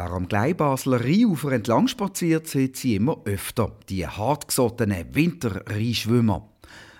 Wer 0.00 0.12
am 0.12 0.28
Gleibasler 0.28 1.00
Rheinufer 1.00 1.50
entlang 1.50 1.88
spaziert, 1.88 2.46
sieht 2.46 2.76
sie 2.76 2.94
immer 2.94 3.20
öfter, 3.24 3.72
die 3.88 4.06
hartgesottenen 4.06 5.12
Winterrheinschwimmer. 5.12 6.48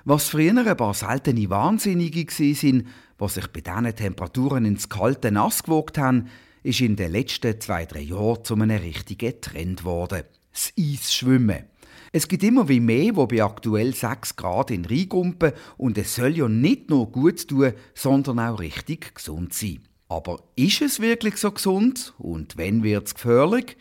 Was 0.04 0.30
früher 0.30 0.66
ein 0.66 0.76
paar 0.76 0.94
seltene 0.94 1.48
Wahnsinnige 1.48 2.26
waren, 2.26 2.88
die 3.20 3.28
sich 3.28 3.46
bei 3.52 3.60
diesen 3.60 3.94
Temperaturen 3.94 4.64
ins 4.64 4.88
kalte 4.88 5.30
Nass 5.30 5.62
gewogt 5.62 5.96
haben, 5.96 6.26
ist 6.64 6.80
in 6.80 6.96
den 6.96 7.12
letzten 7.12 7.60
zwei, 7.60 7.86
drei 7.86 8.00
Jahren 8.00 8.42
zu 8.42 8.54
einem 8.54 8.80
richtigen 8.80 9.40
Trend 9.40 9.78
geworden. 9.78 10.24
Das 10.52 10.72
Eisschwimmen. 10.76 11.66
Es 12.10 12.26
gibt 12.26 12.42
immer 12.42 12.68
wie 12.68 12.80
mehr, 12.80 13.14
wo 13.14 13.28
bei 13.28 13.44
aktuell 13.44 13.94
6 13.94 14.34
Grad 14.34 14.72
in 14.72 14.84
Rheingumpen 14.84 15.52
und 15.76 15.98
es 15.98 16.16
soll 16.16 16.36
ja 16.36 16.48
nicht 16.48 16.90
nur 16.90 17.12
gut 17.12 17.46
tun, 17.46 17.74
sondern 17.94 18.40
auch 18.40 18.58
richtig 18.58 19.14
gesund 19.14 19.54
sein. 19.54 19.87
Aber 20.10 20.38
ist 20.56 20.80
es 20.80 21.00
wirklich 21.00 21.36
so 21.36 21.52
gesund 21.52 22.14
und 22.16 22.56
wenn 22.56 22.82
wird 22.82 23.08
es 23.08 23.14
gefährlich? 23.14 23.76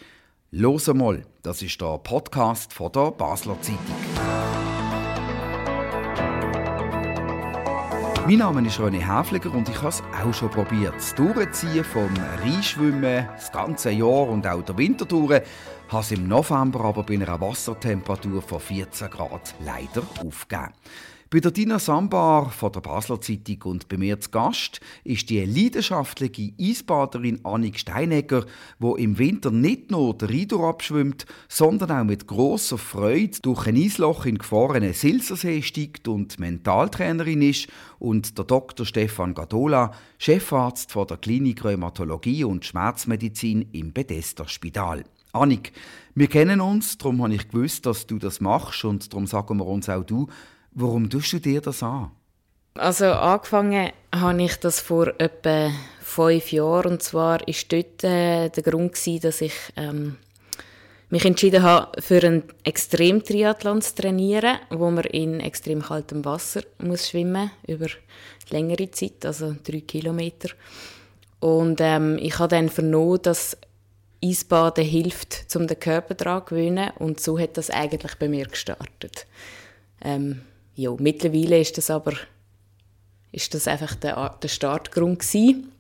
Los 0.52 0.88
mal, 0.88 1.26
das 1.42 1.62
ist 1.62 1.80
der 1.80 1.98
Podcast 2.00 2.74
von 2.74 2.92
der 2.92 3.12
Basler 3.12 3.56
Zeitung. 3.62 3.80
Mein 8.26 8.40
Name 8.40 8.68
ist 8.68 8.78
René 8.78 9.00
Häfliger 9.00 9.54
und 9.54 9.70
ich 9.70 9.78
habe 9.78 9.88
es 9.88 10.04
auch 10.22 10.34
schon 10.34 10.50
probiert. 10.50 10.96
Das 10.96 11.16
Durchziehen 11.16 11.86
vom 11.86 12.10
Reinschwimmen 12.44 13.30
das 13.34 13.50
ganze 13.54 13.92
Jahr 13.92 14.28
und 14.28 14.46
auch 14.46 14.62
der 14.64 14.78
Winter 14.78 15.06
durch, 15.06 15.42
habe 15.88 16.02
es 16.02 16.12
im 16.12 16.28
November 16.28 16.82
aber 16.82 17.04
bei 17.04 17.14
einer 17.14 17.40
Wassertemperatur 17.40 18.42
von 18.42 18.60
14 18.60 19.10
Grad 19.10 19.56
leider 19.64 20.06
aufgegeben. 20.22 20.74
Bei 21.30 21.42
der 21.42 21.52
Dina 21.52 21.78
Sambar 21.78 22.52
von 22.52 22.72
der 22.72 22.80
Basler 22.80 23.20
Zeitung 23.20 23.64
und 23.64 23.90
bei 23.90 23.98
mir 23.98 24.18
zu 24.18 24.30
Gast 24.30 24.80
ist 25.04 25.30
die 25.30 25.44
leidenschaftliche 25.44 26.54
Eisbaderin 26.58 27.44
Annik 27.44 27.80
Steinegger, 27.80 28.46
wo 28.80 28.96
im 28.96 29.18
Winter 29.18 29.52
nicht 29.52 29.92
nur 29.92 30.14
der 30.14 30.30
Rieder 30.30 30.62
abschwimmt, 30.62 31.26
sondern 31.50 31.92
auch 31.92 32.06
mit 32.06 32.28
großer 32.28 32.78
Freude 32.78 33.42
durch 33.42 33.68
ein 33.68 33.76
Eisloch 33.76 34.26
in 34.26 34.38
gefahrenen 34.38 34.94
Silsersee 34.94 35.62
steigt 35.64 36.08
und 36.08 36.40
Mentaltrainerin 36.40 37.42
ist 37.42 37.68
und 38.00 38.38
der 38.38 38.46
Dr. 38.46 38.86
Stefan 38.86 39.34
Gadola, 39.34 39.92
Chefarzt 40.20 40.94
von 40.94 41.08
der 41.08 41.18
Klinik 41.18 41.66
Rheumatologie 41.66 42.46
und 42.46 42.64
Schmerzmedizin 42.64 43.68
im 43.74 43.92
Bethesda 43.92 44.48
Spital. 44.48 45.04
Annik, 45.34 45.74
wir 46.16 46.28
kennen 46.28 46.62
uns, 46.62 46.98
darum 46.98 47.22
habe 47.22 47.36
ich 47.36 47.50
gewusst, 47.50 47.86
dass 47.86 48.08
du 48.08 48.18
das 48.18 48.40
machst 48.40 48.86
und 48.86 49.12
darum 49.12 49.28
sagen 49.28 49.58
wir 49.58 49.66
uns 49.66 49.90
auch 49.90 50.06
du, 50.06 50.28
Warum 50.80 51.10
tust 51.10 51.34
du 51.34 51.40
dir 51.40 51.60
das 51.60 51.82
an? 51.82 52.12
Also 52.76 53.06
angefangen 53.06 53.90
habe 54.14 54.44
ich 54.44 54.58
das 54.58 54.80
vor 54.80 55.12
etwa 55.18 55.72
fünf 56.00 56.52
Jahren 56.52 56.92
und 56.92 57.02
zwar 57.02 57.40
war 57.40 57.56
dort 57.70 58.04
äh, 58.04 58.50
der 58.50 58.64
Grund 58.64 58.94
gewesen, 58.94 59.22
dass 59.22 59.42
ich 59.42 59.56
ähm, 59.76 60.18
mich 61.10 61.26
entschieden 61.26 61.64
habe, 61.64 62.00
für 62.00 62.22
einen 62.24 62.44
Extremtriathlon 62.64 63.82
zu 63.82 63.96
trainieren, 63.96 64.60
wo 64.70 64.92
man 64.92 65.06
in 65.06 65.40
extrem 65.40 65.82
kaltem 65.82 66.24
Wasser 66.26 66.62
muss 66.78 67.10
schwimmen 67.10 67.50
über 67.68 67.88
längere 68.52 68.92
Zeit, 68.92 69.26
also 69.26 69.56
drei 69.64 69.80
Kilometer. 69.80 70.50
Und 71.40 71.82
ähm, 71.82 72.20
ich 72.22 72.38
habe 72.38 72.50
dann 72.50 72.70
vernommen, 72.70 73.20
dass 73.24 73.58
Eisbaden 74.24 74.86
hilft, 74.86 75.48
um 75.56 75.66
den 75.66 75.80
Körper 75.80 76.14
daran 76.14 76.44
zu 76.46 76.54
gewöhnen 76.54 76.92
und 77.00 77.20
so 77.20 77.40
hat 77.40 77.58
das 77.58 77.72
eigentlich 77.72 78.14
bei 78.20 78.30
mir 78.30 78.46
gestartet. 78.46 79.26
Ähm, 80.04 80.42
ja, 80.78 80.96
mittlerweile 81.00 81.60
ist 81.60 81.78
das 81.78 81.90
aber 81.90 82.14
ist 83.32 83.54
das 83.54 83.68
einfach 83.68 83.96
der, 83.96 84.38
der 84.42 84.48
Startgrund 84.48 85.20
gewesen. 85.20 85.72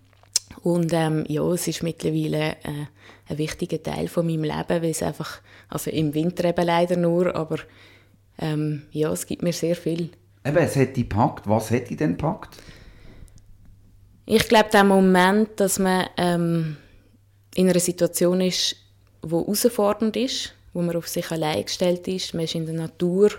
Und 0.63 0.91
ähm, 0.91 1.23
ja, 1.27 1.43
es 1.51 1.67
ist 1.67 1.83
mittlerweile 1.83 2.57
äh, 2.63 2.87
ein 3.29 3.37
wichtiger 3.37 3.81
Teil 3.81 4.07
von 4.07 4.25
meinem 4.25 4.43
Leben, 4.43 4.81
weil 4.81 4.89
es 4.89 5.03
einfach, 5.03 5.39
also 5.69 5.91
im 5.91 6.13
Winter 6.13 6.45
eben 6.45 6.65
leider 6.65 6.97
nur, 6.97 7.35
aber 7.35 7.59
ähm, 8.39 8.83
ja, 8.91 9.11
es 9.11 9.25
gibt 9.25 9.43
mir 9.43 9.53
sehr 9.53 9.75
viel. 9.75 10.09
Eben, 10.43 10.57
es 10.57 10.75
hat 10.75 10.97
dich 10.97 11.07
gepackt. 11.07 11.47
Was 11.47 11.71
hat 11.71 11.89
dich 11.89 11.97
denn 11.97 12.17
gepackt? 12.17 12.57
Ich 14.25 14.47
glaube, 14.49 14.69
der 14.73 14.83
Moment, 14.83 15.59
dass 15.59 15.79
man 15.79 16.07
ähm, 16.17 16.77
in 17.55 17.69
einer 17.69 17.79
Situation 17.79 18.41
ist, 18.41 18.75
die 19.23 19.29
herausfordernd 19.29 20.17
ist, 20.17 20.53
wo 20.73 20.81
man 20.81 20.95
auf 20.95 21.07
sich 21.07 21.29
allein 21.31 21.63
gestellt 21.63 22.07
ist, 22.07 22.33
man 22.33 22.45
ist 22.45 22.55
in 22.55 22.65
der 22.65 22.75
Natur, 22.75 23.31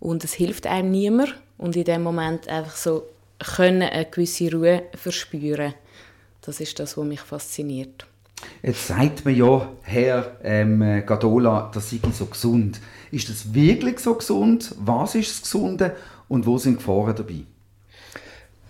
und 0.00 0.24
es 0.24 0.34
hilft 0.34 0.66
einem 0.66 0.90
niemand 0.90 1.34
und 1.58 1.76
in 1.76 1.84
dem 1.84 2.02
Moment 2.02 2.48
einfach 2.48 2.76
so 2.76 3.04
können 3.38 3.82
eine 3.82 4.06
gewisse 4.06 4.50
Ruhe 4.52 4.84
verspüren. 4.94 5.74
Das 6.42 6.60
ist 6.60 6.78
das, 6.78 6.96
was 6.96 7.04
mich 7.04 7.20
fasziniert. 7.20 8.06
Jetzt 8.62 8.86
sagt 8.86 9.24
man 9.24 9.34
ja, 9.34 9.68
Herr 9.82 10.36
ähm, 10.42 11.02
Gadola, 11.06 11.70
das 11.72 11.90
sei 11.90 12.00
so 12.12 12.26
gesund. 12.26 12.80
Ist 13.10 13.28
das 13.28 13.52
wirklich 13.52 13.98
so 13.98 14.14
gesund? 14.14 14.74
Was 14.78 15.14
ist 15.14 15.30
das 15.30 15.42
Gesunde 15.42 15.96
und 16.28 16.46
wo 16.46 16.58
sind 16.58 16.76
Gefahren 16.76 17.16
dabei? 17.16 17.44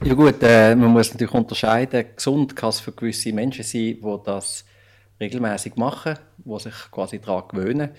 Ja 0.05 0.15
gut, 0.15 0.43
äh, 0.43 0.75
man 0.75 0.91
muss 0.93 1.13
natürlich 1.13 1.35
unterscheiden. 1.35 2.05
Gesund 2.15 2.55
kann 2.55 2.69
es 2.69 2.81
für 2.81 2.93
gewisse 2.93 3.33
Menschen 3.33 3.65
sein, 3.65 3.97
die 4.03 4.17
das 4.25 4.65
regelmäßig 5.19 5.77
machen, 5.77 6.19
die 6.37 6.61
sich 6.61 6.75
quasi 6.91 7.19
daran 7.19 7.49
gewöhnen. 7.49 7.91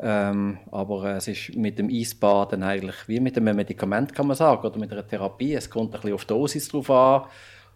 Ähm, 0.00 0.58
aber 0.72 1.04
äh, 1.04 1.16
es 1.16 1.28
ist 1.28 1.54
mit 1.54 1.78
dem 1.78 1.88
Eisbaden 1.88 2.62
eigentlich 2.62 2.96
wie 3.06 3.20
mit 3.20 3.36
einem 3.36 3.54
Medikament, 3.54 4.12
kann 4.12 4.26
man 4.26 4.36
sagen, 4.36 4.66
oder 4.66 4.78
mit 4.78 4.92
einer 4.92 5.06
Therapie. 5.06 5.54
Es 5.54 5.70
kommt 5.70 5.94
ein 5.94 6.00
bisschen 6.00 6.14
auf 6.14 6.24
die 6.24 6.28
Dosis 6.28 6.68
drauf 6.68 6.90
an, 6.90 7.22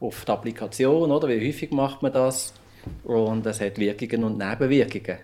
auf 0.01 0.25
die 0.25 0.33
Applikation, 0.33 1.11
oder 1.11 1.29
wie 1.29 1.47
häufig 1.47 1.71
macht 1.71 2.03
man 2.03 2.13
das. 2.13 2.55
Und 3.05 3.47
es 3.47 3.61
hat 3.61 3.79
Wirkungen 3.79 4.25
und 4.25 4.39
Nebenwirkungen. 4.39 5.19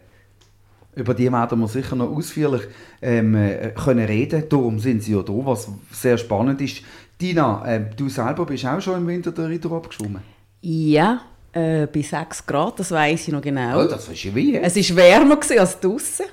Über 0.95 1.15
die 1.15 1.33
werden 1.33 1.59
wir 1.59 1.67
sicher 1.67 1.97
noch 1.97 2.11
ausführlich 2.11 2.63
ähm, 3.03 3.35
äh, 3.35 3.71
können 3.71 4.07
reden. 4.07 4.45
Darum 4.49 4.79
sind 4.79 5.03
sie 5.03 5.15
ja 5.15 5.23
da, 5.23 5.33
was 5.33 5.69
sehr 5.91 6.17
spannend 6.19 6.61
ist. 6.61 6.83
Dina, 7.21 7.65
äh, 7.67 7.91
du 7.97 8.09
selber 8.09 8.47
bist 8.47 8.65
auch 8.67 8.81
schon 8.81 8.99
im 8.99 9.07
Winter 9.09 9.33
der 9.33 9.49
Ritter 9.49 9.73
abgeschwommen? 9.73 10.23
Ja, 10.61 11.23
äh, 11.53 11.87
bei 11.87 12.03
6 12.03 12.47
Grad, 12.47 12.79
das 12.79 12.93
weiß 12.93 13.27
ich 13.27 13.33
noch 13.35 13.43
genau. 13.43 13.83
Oh, 13.83 13.89
das 13.89 14.09
ist 14.09 14.23
ja 14.23 14.35
wie. 14.35 14.57
Es 14.57 14.77
war 14.77 14.97
wärmer 14.97 15.39
als 15.59 15.81
draußen. 15.81 16.27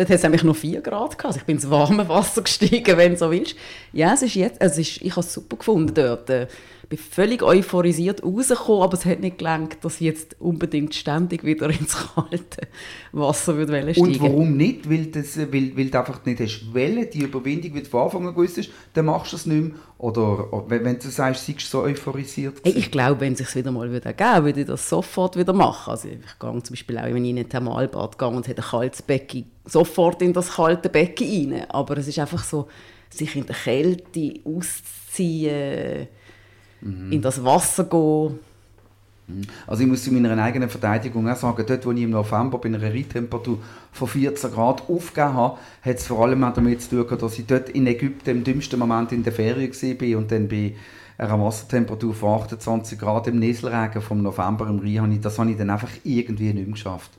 Dort 0.00 0.08
hat 0.08 0.16
es 0.16 0.22
nämlich 0.22 0.44
noch 0.44 0.56
4 0.56 0.80
Grad 0.80 1.18
gehabt. 1.18 1.26
Also 1.26 1.40
ich 1.40 1.44
bin 1.44 1.56
ins 1.56 1.68
warme 1.68 2.08
Wasser 2.08 2.40
gestiegen, 2.40 2.96
wenn 2.96 3.12
du 3.12 3.18
so 3.18 3.30
willst. 3.30 3.54
Ja, 3.92 4.14
es 4.14 4.22
ist 4.22 4.34
jetzt, 4.34 4.62
ist, 4.62 5.02
ich 5.02 5.10
habe 5.10 5.20
es 5.20 5.30
super 5.30 5.58
gefunden 5.58 5.92
dort. 5.94 6.30
Ich 6.30 6.88
bin 6.88 6.98
völlig 6.98 7.42
euphorisiert 7.42 8.24
rausgekommen, 8.24 8.82
aber 8.82 8.94
es 8.94 9.04
hat 9.04 9.20
nicht 9.20 9.36
gelangt, 9.36 9.76
dass 9.82 9.96
ich 9.96 10.06
jetzt 10.06 10.40
unbedingt 10.40 10.94
ständig 10.94 11.44
wieder 11.44 11.68
ins 11.78 11.94
kalte 12.14 12.66
Wasser 13.12 13.56
würde 13.58 13.92
steigen 13.92 14.00
Und 14.00 14.20
warum 14.22 14.56
nicht? 14.56 14.88
Weil, 14.88 15.04
das, 15.08 15.36
weil, 15.36 15.76
weil 15.76 15.90
du 15.90 15.98
einfach 15.98 16.24
nicht 16.24 16.40
hast 16.40 16.72
wollen, 16.72 17.06
die 17.12 17.24
Überwindung, 17.24 17.74
wie 17.74 17.82
du 17.82 17.90
von 17.90 18.04
Anfang 18.04 18.26
an 18.26 18.34
gewusst 18.34 18.56
hast, 18.56 18.70
dann 18.94 19.04
machst 19.04 19.32
du 19.32 19.36
es 19.36 19.44
nicht 19.44 19.64
mehr. 19.64 19.72
Oder 20.00 20.48
wenn 20.68 20.98
du 20.98 21.10
sagst, 21.10 21.46
du 21.46 21.54
so 21.58 21.82
euphorisiert 21.82 22.60
hey, 22.64 22.72
Ich 22.72 22.90
glaube, 22.90 23.20
wenn 23.20 23.34
es 23.34 23.40
sich 23.40 23.54
wieder 23.54 23.70
mal 23.70 23.92
wieder 23.92 24.14
geben 24.14 24.46
würde 24.46 24.60
ich 24.62 24.66
das 24.66 24.88
sofort 24.88 25.36
wieder 25.36 25.52
machen. 25.52 25.90
Also 25.90 26.08
ich 26.08 26.38
gehe 26.38 26.62
zum 26.62 26.74
Beispiel 26.74 26.96
auch, 26.96 27.04
wenn 27.04 27.22
ich 27.22 27.30
in 27.30 27.38
ein 27.38 27.48
Thermalbad 27.48 28.18
gehe 28.18 28.28
und 28.28 28.46
es 28.46 28.48
hat 28.48 28.58
ein 28.58 28.64
kaltes 28.64 29.02
Becken, 29.02 29.50
sofort 29.66 30.22
in 30.22 30.32
das 30.32 30.52
kalte 30.52 30.88
Becken 30.88 31.52
rein. 31.52 31.70
Aber 31.70 31.98
es 31.98 32.08
ist 32.08 32.18
einfach 32.18 32.42
so, 32.42 32.66
sich 33.10 33.36
in 33.36 33.44
der 33.44 33.56
Kälte 33.56 34.40
auszuziehen, 34.42 36.08
mhm. 36.80 37.12
in 37.12 37.20
das 37.20 37.44
Wasser 37.44 37.84
gehen. 37.84 38.38
Also 39.66 39.82
ich 39.82 39.88
muss 39.88 40.04
zu 40.04 40.12
meiner 40.12 40.42
eigenen 40.42 40.68
Verteidigung 40.68 41.28
auch 41.28 41.36
sagen, 41.36 41.64
dort, 41.66 41.86
wo 41.86 41.92
ich 41.92 42.02
im 42.02 42.10
November 42.10 42.58
bei 42.58 42.68
einer 42.68 42.82
Reittemperatur 42.82 43.58
von 43.92 44.08
14 44.08 44.50
Grad 44.50 44.88
aufgegeben 44.88 45.34
habe, 45.34 45.58
hat 45.82 45.96
es 45.96 46.06
vor 46.06 46.24
allem 46.24 46.44
auch 46.44 46.54
damit 46.54 46.82
zu 46.82 47.04
tun, 47.04 47.18
dass 47.18 47.38
ich 47.38 47.46
dort 47.46 47.68
in 47.70 47.86
Ägypten 47.86 48.30
im 48.30 48.44
dümmsten 48.44 48.78
Moment 48.78 49.12
in 49.12 49.22
der 49.22 49.32
Ferien 49.32 49.72
war 49.72 50.18
und 50.18 50.30
dann 50.32 50.48
bei 50.48 50.74
einer 51.18 51.40
Wassertemperatur 51.40 52.14
von 52.14 52.40
28 52.42 52.98
Grad 52.98 53.26
im 53.26 53.38
Nieselregen 53.38 54.00
vom 54.00 54.22
November 54.22 54.66
im 54.68 54.78
Rhein, 54.78 55.20
das 55.20 55.38
habe 55.38 55.50
ich 55.50 55.56
dann 55.56 55.70
einfach 55.70 55.90
irgendwie 56.02 56.52
nicht 56.52 56.66
mehr 56.66 56.72
geschafft. 56.72 57.10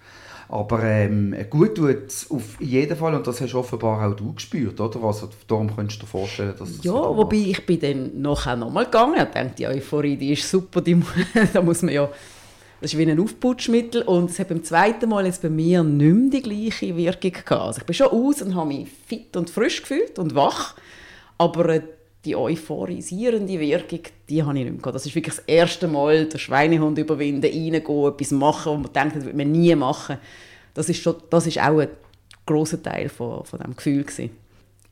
Aber 0.51 0.83
ähm, 0.83 1.33
gut 1.49 1.75
tut 1.75 2.07
es 2.07 2.29
auf 2.29 2.59
jeden 2.59 2.97
Fall 2.97 3.15
und 3.15 3.25
das 3.25 3.39
hast 3.39 3.53
du 3.53 3.59
offenbar 3.59 4.05
auch 4.05 4.15
du 4.17 4.33
gespürt, 4.33 4.81
oder? 4.81 5.01
Also, 5.01 5.29
darum 5.47 5.73
könntest 5.73 6.01
du 6.01 6.05
dir 6.05 6.09
vorstellen, 6.11 6.53
dass 6.59 6.75
das 6.75 6.83
Ja, 6.83 6.91
wobei 6.91 7.37
macht. 7.37 7.47
ich 7.47 7.65
bin 7.65 7.79
dann 7.79 8.21
nachher 8.21 8.57
nochmal 8.57 8.83
gegangen 8.83 9.13
und 9.13 9.33
dachte, 9.33 9.51
die 9.57 9.65
Euphorie, 9.65 10.17
die 10.17 10.33
ist 10.33 10.49
super, 10.51 10.81
die, 10.81 11.01
da 11.53 11.61
muss 11.61 11.81
man 11.83 11.93
ja, 11.93 12.09
das 12.81 12.91
ist 12.93 12.99
wie 12.99 13.09
ein 13.09 13.17
Aufputschmittel 13.17 14.01
und 14.01 14.29
es 14.29 14.39
hat 14.39 14.49
beim 14.49 14.61
zweiten 14.61 15.07
Mal 15.07 15.25
jetzt 15.25 15.41
bei 15.41 15.49
mir 15.49 15.83
nicht 15.83 16.13
mehr 16.13 16.29
die 16.29 16.41
gleiche 16.41 16.97
Wirkung 16.97 17.31
gehabt. 17.31 17.51
Also 17.51 17.79
ich 17.79 17.85
bin 17.85 17.93
schon 17.93 18.07
aus 18.07 18.41
und 18.41 18.53
habe 18.53 18.67
mich 18.67 18.89
fit 19.07 19.37
und 19.37 19.49
frisch 19.49 19.81
gefühlt 19.81 20.19
und 20.19 20.35
wach, 20.35 20.75
aber 21.37 21.69
äh, 21.69 21.81
die 22.25 22.35
euphorisierende 22.35 23.59
Wirkung, 23.59 24.01
die 24.29 24.43
habe 24.43 24.57
ich 24.57 24.63
nicht 24.63 24.71
mehr 24.71 24.81
gehabt. 24.81 24.95
Das 24.95 25.05
ist 25.05 25.15
wirklich 25.15 25.35
das 25.35 25.43
erste 25.47 25.87
Mal, 25.87 26.25
den 26.25 26.39
Schweinehund 26.39 26.97
überwinden, 26.97 27.43
reingehen, 27.43 28.07
etwas 28.07 28.31
machen, 28.31 28.73
was 28.73 28.81
man 28.83 28.93
denkt, 28.93 29.15
das 29.15 29.25
würde 29.25 29.37
man 29.37 29.51
nie 29.51 29.73
machen. 29.75 30.17
Das 30.73 30.87
ist, 30.87 31.01
schon, 31.01 31.15
das 31.29 31.47
ist 31.47 31.59
auch 31.59 31.79
ein 31.79 31.89
grosser 32.45 32.81
Teil 32.81 33.09
von, 33.09 33.43
von 33.43 33.59
diesem 33.59 33.75
Gefühl. 33.75 34.03
Gewesen. 34.03 34.29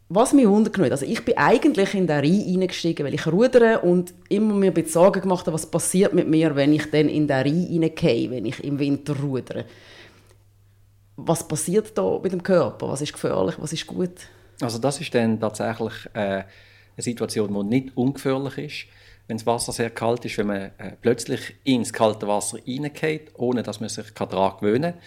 was 0.10 0.34
mich 0.34 0.48
wundert, 0.48 0.80
also 0.92 1.06
ich 1.06 1.24
bin 1.24 1.38
eigentlich 1.38 1.94
in 1.94 2.08
den 2.08 2.20
Rhein 2.20 2.62
eingestiegen, 2.62 3.06
weil 3.06 3.14
ich 3.14 3.28
rudere 3.28 3.80
und 3.80 4.14
immer 4.28 4.56
mir 4.56 4.74
ein 4.76 4.86
Sorgen 4.86 5.22
gemacht 5.22 5.46
habe, 5.46 5.54
was 5.54 5.68
passiert 5.68 6.14
mit 6.14 6.28
mir, 6.28 6.56
wenn 6.56 6.74
ich 6.74 6.90
dann 6.90 7.10
in 7.10 7.28
den 7.28 7.38
Rhein 7.38 7.84
reingehe, 7.84 8.32
wenn 8.32 8.46
ich 8.46 8.64
im 8.64 8.80
Winter 8.80 9.16
rudere. 9.20 9.66
Was 11.16 11.48
passiert 11.48 11.96
da 11.96 12.20
mit 12.24 12.32
dem 12.32 12.42
Körper? 12.42 12.90
Was 12.90 13.02
ist 13.02 13.14
gefährlich, 13.14 13.56
was 13.60 13.72
ist 13.72 13.86
gut? 13.86 14.28
Also 14.62 14.80
das 14.80 15.00
ist 15.00 15.14
dann 15.14 15.40
tatsächlich 15.40 15.94
äh, 16.14 16.44
eine 17.00 17.04
Situation, 17.04 17.54
die 17.54 17.80
nicht 17.80 17.98
ungefährlich 17.98 18.58
ist. 18.58 18.86
Wenn 19.28 19.38
das 19.38 19.46
Wasser 19.46 19.72
sehr 19.72 19.90
kalt 19.90 20.26
ist, 20.26 20.38
wenn 20.38 20.48
man 20.48 20.72
äh, 20.78 20.94
plötzlich 21.02 21.56
ins 21.64 21.94
kalte 21.94 22.28
Wasser 22.28 22.58
reingeht, 22.68 23.32
ohne 23.36 23.64
dass 23.64 23.80
man 23.80 23.90
sich 23.90 24.12
daran 24.12 24.58
gewöhnen 24.60 24.94
kann. 24.94 25.02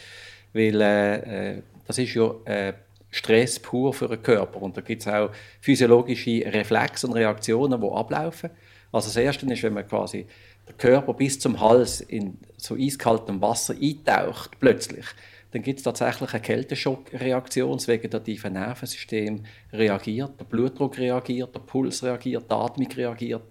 Weil 0.53 0.81
äh, 0.81 1.56
äh, 1.56 1.62
das 1.87 1.99
ist 1.99 2.15
ja 2.15 2.33
äh, 2.44 2.73
Stress 3.11 3.59
pur 3.59 3.93
für 3.93 4.09
den 4.09 4.23
Körper. 4.23 4.62
Und 4.62 4.77
da 4.77 4.81
gibt 4.81 5.03
es 5.03 5.09
auch 5.09 5.31
physiologische 5.61 6.44
Reflexe 6.47 7.06
und 7.06 7.12
Reaktionen, 7.15 7.81
die 7.81 7.87
ablaufen. 7.87 8.50
Also 8.91 9.09
das 9.09 9.17
Erste 9.17 9.47
ist, 9.47 9.62
wenn 9.62 9.75
man 9.75 9.87
quasi 9.87 10.27
den 10.69 10.77
Körper 10.79 11.15
bis 11.15 11.39
zum 11.39 11.61
Hals 11.61 12.00
in 12.00 12.39
so 12.56 12.77
eiskaltem 12.77 13.41
Wasser 13.41 13.75
eintaucht, 13.75 14.59
plötzlich, 14.61 15.06
dann 15.53 15.63
gibt 15.63 15.79
es 15.79 15.85
tatsächlich 15.85 16.33
eine 16.33 16.43
Kälteschockreaktion. 16.43 17.77
Das 17.77 17.87
vegetative 17.87 18.51
Nervensystem 18.51 19.45
reagiert, 19.73 20.41
der 20.41 20.45
Blutdruck 20.45 20.99
reagiert, 20.99 21.55
der 21.55 21.61
Puls 21.61 22.03
reagiert, 22.03 22.51
die 22.51 22.55
Atmung 22.55 22.91
reagiert. 22.93 23.43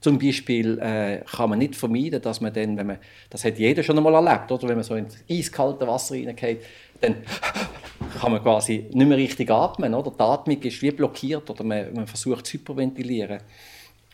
Zum 0.00 0.18
Beispiel 0.18 0.78
äh, 0.78 1.24
kann 1.28 1.50
man 1.50 1.58
nicht 1.58 1.74
vermeiden, 1.74 2.22
dass 2.22 2.40
man 2.40 2.52
dann, 2.52 2.76
wenn 2.76 2.86
man, 2.86 2.98
das 3.30 3.44
hat 3.44 3.58
jeder 3.58 3.82
schon 3.82 3.98
einmal 3.98 4.14
erlebt, 4.14 4.52
oder 4.52 4.68
wenn 4.68 4.76
man 4.76 4.84
so 4.84 4.94
ins 4.94 5.16
eiskalte 5.28 5.88
Wasser 5.88 6.14
reingeht, 6.14 6.60
dann 7.00 7.16
kann 8.20 8.30
man 8.30 8.40
quasi 8.40 8.86
nicht 8.92 9.08
mehr 9.08 9.18
richtig 9.18 9.50
atmen. 9.50 9.94
Oder? 9.94 10.12
Die 10.12 10.20
Atmung 10.20 10.62
ist 10.62 10.80
wie 10.80 10.92
blockiert 10.92 11.50
oder 11.50 11.64
man, 11.64 11.92
man 11.92 12.06
versucht 12.06 12.46
zu 12.46 12.52
hyperventilieren. 12.54 13.40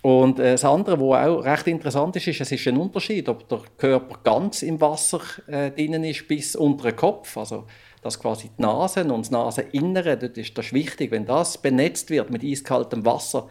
Und 0.04 0.38
äh, 0.38 0.52
das 0.52 0.66
andere, 0.66 1.00
was 1.00 1.26
auch 1.26 1.42
recht 1.46 1.66
interessant 1.66 2.14
ist, 2.16 2.26
ist, 2.26 2.38
es 2.38 2.52
ist 2.52 2.68
ein 2.68 2.76
Unterschied, 2.76 3.26
ob 3.26 3.48
der 3.48 3.62
Körper 3.78 4.18
ganz 4.22 4.62
im 4.62 4.78
Wasser 4.78 5.22
äh, 5.46 5.70
drinnen 5.70 6.04
ist 6.04 6.28
bis 6.28 6.54
unter 6.56 6.90
den 6.90 6.96
Kopf. 6.96 7.34
Also, 7.38 7.64
dass 8.02 8.20
quasi 8.20 8.50
die 8.50 8.60
Nase 8.60 9.02
und 9.02 9.24
das 9.24 9.30
Naseninnere, 9.30 10.18
das 10.18 10.32
ist 10.36 10.58
das 10.58 10.74
wichtig. 10.74 11.10
Wenn 11.10 11.24
das 11.24 11.56
benetzt 11.56 12.10
wird 12.10 12.28
mit 12.28 12.44
eiskaltem 12.44 13.02
Wasser, 13.06 13.48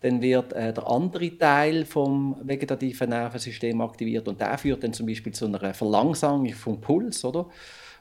dann 0.00 0.22
wird 0.22 0.52
äh, 0.52 0.72
der 0.72 0.86
andere 0.86 1.36
Teil 1.38 1.84
vom 1.84 2.36
vegetativen 2.40 3.08
Nervensystem 3.08 3.80
aktiviert 3.80 4.28
und 4.28 4.40
der 4.40 4.56
führt 4.58 4.84
dann 4.84 4.92
zum 4.92 5.06
Beispiel 5.06 5.32
zu 5.34 5.46
einer 5.46 5.74
Verlangsamung 5.74 6.52
vom 6.52 6.80
Puls, 6.80 7.24
oder? 7.24 7.48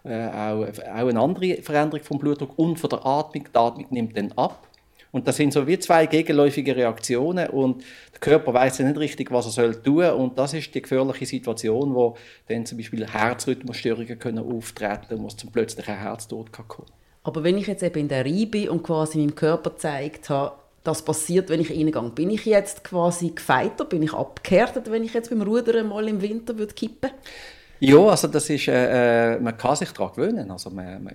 Äh, 0.03 0.27
auch, 0.27 0.67
auch 0.67 1.07
eine 1.07 1.19
andere 1.19 1.55
Veränderung 1.63 2.05
vom 2.05 2.19
Blutdruck 2.19 2.55
und 2.59 2.79
von 2.79 2.91
der 2.91 3.03
Atmung. 3.03 3.45
Die 3.51 3.57
Atmung 3.57 3.87
nimmt 3.89 4.15
dann 4.15 4.31
ab. 4.33 4.67
Und 5.15 5.29
das 5.29 5.37
sind 5.37 5.53
so 5.53 5.65
wie 5.65 5.79
zwei 5.79 6.07
gegenläufige 6.07 6.75
Reaktionen 6.75 7.47
und 7.47 7.85
der 8.11 8.19
Körper 8.19 8.53
weiß 8.53 8.79
nicht 8.79 8.97
richtig, 8.97 9.31
was 9.31 9.45
er 9.45 9.51
soll 9.53 9.81
tun 9.81 10.09
und 10.09 10.37
das 10.37 10.53
ist 10.53 10.75
die 10.75 10.81
gefährliche 10.81 11.25
Situation, 11.25 11.95
wo 11.95 12.17
dann 12.49 12.65
zum 12.65 12.77
Beispiel 12.77 13.07
Herzrhythmusstörungen 13.07 14.19
können 14.19 14.39
auftreten, 14.39 15.23
wo 15.23 15.27
es 15.27 15.37
zum 15.37 15.53
plötzlichen 15.53 15.97
Herztod 15.97 16.51
kann 16.51 16.67
kommen. 16.67 16.89
Aber 17.23 17.45
wenn 17.45 17.57
ich 17.57 17.65
jetzt 17.65 17.81
eben 17.81 17.97
in 17.97 18.07
der 18.09 18.25
Reihe 18.25 18.45
bin 18.45 18.67
und 18.67 18.83
quasi 18.83 19.19
meinem 19.19 19.35
Körper 19.35 19.69
gezeigt 19.69 20.29
habe, 20.29 20.57
das 20.83 21.01
passiert, 21.01 21.47
wenn 21.47 21.61
ich 21.61 21.71
reingehe, 21.71 22.11
bin 22.13 22.29
ich 22.29 22.43
jetzt 22.43 22.83
quasi 22.83 23.29
gefeiter, 23.29 23.85
bin 23.85 24.03
ich 24.03 24.11
abgehärtet, 24.11 24.91
wenn 24.91 25.05
ich 25.05 25.13
jetzt 25.13 25.29
beim 25.29 25.43
Rudern 25.43 25.87
mal 25.87 26.05
im 26.09 26.21
Winter 26.21 26.57
würde 26.57 26.73
kippen? 26.73 27.11
Ja, 27.79 27.99
also 28.07 28.27
das 28.27 28.49
ist, 28.49 28.67
äh, 28.67 29.35
äh, 29.35 29.39
man 29.39 29.57
kann 29.57 29.75
sich 29.75 29.91
daran 29.91 30.13
gewöhnen. 30.15 30.49
Also 30.49 30.69
man, 30.69 31.03
man, 31.03 31.13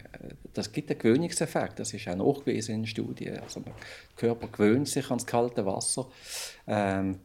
das 0.52 0.70
gibt 0.72 0.90
einen 0.90 0.98
Gewöhnungseffekt. 0.98 1.78
Das 1.78 1.94
ist 1.94 2.06
auch 2.08 2.16
nachgewiesen 2.16 2.76
in 2.76 2.86
Studien. 2.86 3.38
Also 3.38 3.60
der 3.60 3.72
Körper 4.16 4.48
gewöhnt 4.48 4.88
sich 4.88 5.06
ans 5.06 5.26
kalte 5.26 5.64
Wasser. 5.64 6.06
Ähm, 6.66 7.20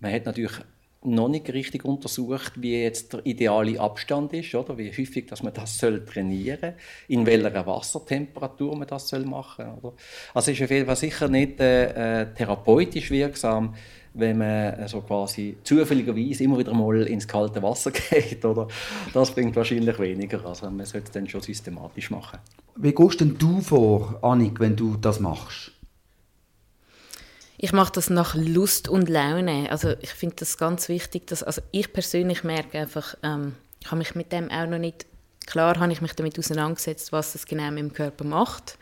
man 0.00 0.12
hat 0.12 0.26
natürlich 0.26 0.58
noch 1.02 1.28
nicht 1.28 1.50
richtig 1.52 1.84
untersucht, 1.84 2.60
wie 2.60 2.82
jetzt 2.82 3.12
der 3.12 3.24
ideale 3.24 3.80
Abstand 3.80 4.34
ist, 4.34 4.54
oder 4.54 4.76
wie 4.76 4.90
häufig, 4.90 5.26
dass 5.26 5.42
man 5.42 5.54
das 5.54 5.78
soll 5.78 6.04
trainieren, 6.04 6.74
in 7.08 7.24
welcher 7.24 7.66
Wassertemperatur 7.66 8.76
man 8.76 8.86
das 8.86 9.08
soll 9.08 9.24
machen. 9.24 9.66
Oder? 9.80 9.94
Also 10.34 10.50
ist 10.50 10.62
auf 10.62 10.70
jeden 10.70 10.86
Fall 10.86 10.96
sicher 10.96 11.28
nicht 11.28 11.58
äh, 11.60 12.22
äh 12.22 12.34
therapeutisch 12.34 13.10
wirksam, 13.10 13.74
wenn 14.14 14.38
man 14.38 14.88
so 14.88 15.00
quasi 15.02 15.56
zufälligerweise 15.62 16.44
immer 16.44 16.58
wieder 16.58 16.74
mal 16.74 17.06
ins 17.06 17.26
kalte 17.26 17.62
Wasser 17.62 17.90
geht. 18.10 18.44
Oder? 18.44 18.66
Das 19.12 19.30
bringt 19.30 19.54
wahrscheinlich 19.56 19.98
weniger. 19.98 20.44
Also 20.44 20.70
man 20.70 20.86
sollte 20.86 21.06
es 21.06 21.12
dann 21.12 21.28
schon 21.28 21.42
systematisch 21.42 22.10
machen. 22.10 22.38
Wie 22.76 22.92
gehst 22.92 23.20
denn 23.20 23.36
du 23.38 23.60
vor, 23.60 24.18
Annik, 24.22 24.58
wenn 24.58 24.76
du 24.76 24.96
das 24.96 25.20
machst? 25.20 25.72
Ich 27.62 27.72
mache 27.72 27.92
das 27.92 28.08
nach 28.08 28.34
Lust 28.34 28.88
und 28.88 29.08
Laune. 29.08 29.70
Also 29.70 29.90
ich 30.00 30.10
finde 30.10 30.36
das 30.36 30.56
ganz 30.56 30.88
wichtig. 30.88 31.26
Dass, 31.26 31.42
also 31.42 31.60
ich 31.70 31.92
persönlich 31.92 32.42
merke 32.42 32.78
einfach, 32.78 33.14
ähm, 33.22 33.54
ich 33.80 33.86
habe 33.88 33.98
mich 33.98 34.14
mit 34.14 34.32
dem 34.32 34.50
auch 34.50 34.66
noch 34.66 34.78
nicht, 34.78 35.06
klar 35.46 35.78
habe 35.78 35.92
ich 35.92 36.00
mich 36.00 36.14
damit 36.14 36.38
auseinandergesetzt, 36.38 37.12
was 37.12 37.34
das 37.34 37.46
genau 37.46 37.70
mit 37.70 37.78
dem 37.80 37.92
Körper 37.92 38.24
macht, 38.24 38.78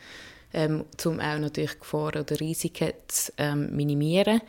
ähm, 0.53 0.85
um 1.05 1.19
auch 1.19 1.39
natürlich 1.39 1.77
Gefahren 1.77 2.21
oder 2.21 2.39
Risiken 2.39 2.93
zu 3.07 3.31
ähm, 3.37 3.75
minimieren 3.75 4.41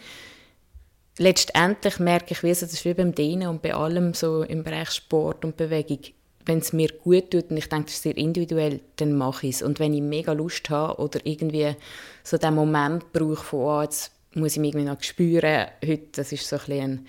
letztendlich 1.21 1.99
merke 1.99 2.33
ich, 2.33 2.43
wie 2.43 2.51
es 2.51 2.63
ist 2.63 2.85
wie 2.85 2.95
beim 2.95 3.15
Dehnen 3.15 3.49
und 3.49 3.61
bei 3.61 3.75
allem 3.75 4.15
so 4.15 4.43
im 4.43 4.65
Bereich 4.65 4.91
Sport 4.91 5.45
und 5.45 5.57
Bewegung. 5.57 6.01
Wenn 6.47 6.59
es 6.59 6.73
mir 6.73 6.89
gut 6.89 7.31
tut 7.31 7.51
und 7.51 7.59
ich 7.59 7.69
denke, 7.69 7.85
das 7.85 7.95
ist 7.95 8.03
sehr 8.03 8.17
individuell, 8.17 8.81
dann 8.97 9.13
mache 9.17 9.47
ich 9.47 9.57
es. 9.57 9.63
Und 9.63 9.79
wenn 9.79 9.93
ich 9.93 10.01
mega 10.01 10.33
Lust 10.33 10.71
habe 10.71 11.01
oder 11.01 11.21
irgendwie 11.25 11.77
so 12.25 12.39
den 12.39 12.55
Moment 12.55 13.13
brauche 13.13 13.37
von, 13.37 13.61
oh, 13.61 13.83
jetzt 13.83 14.13
muss 14.35 14.53
ich 14.53 14.61
mich 14.61 14.73
irgendwie 14.73 14.89
noch 14.89 15.03
spüren, 15.03 15.67
heute, 15.87 16.07
das 16.13 16.33
ist 16.33 16.49
so 16.49 16.57
ein 16.57 16.61
bisschen 16.61 16.81
ein 16.81 17.07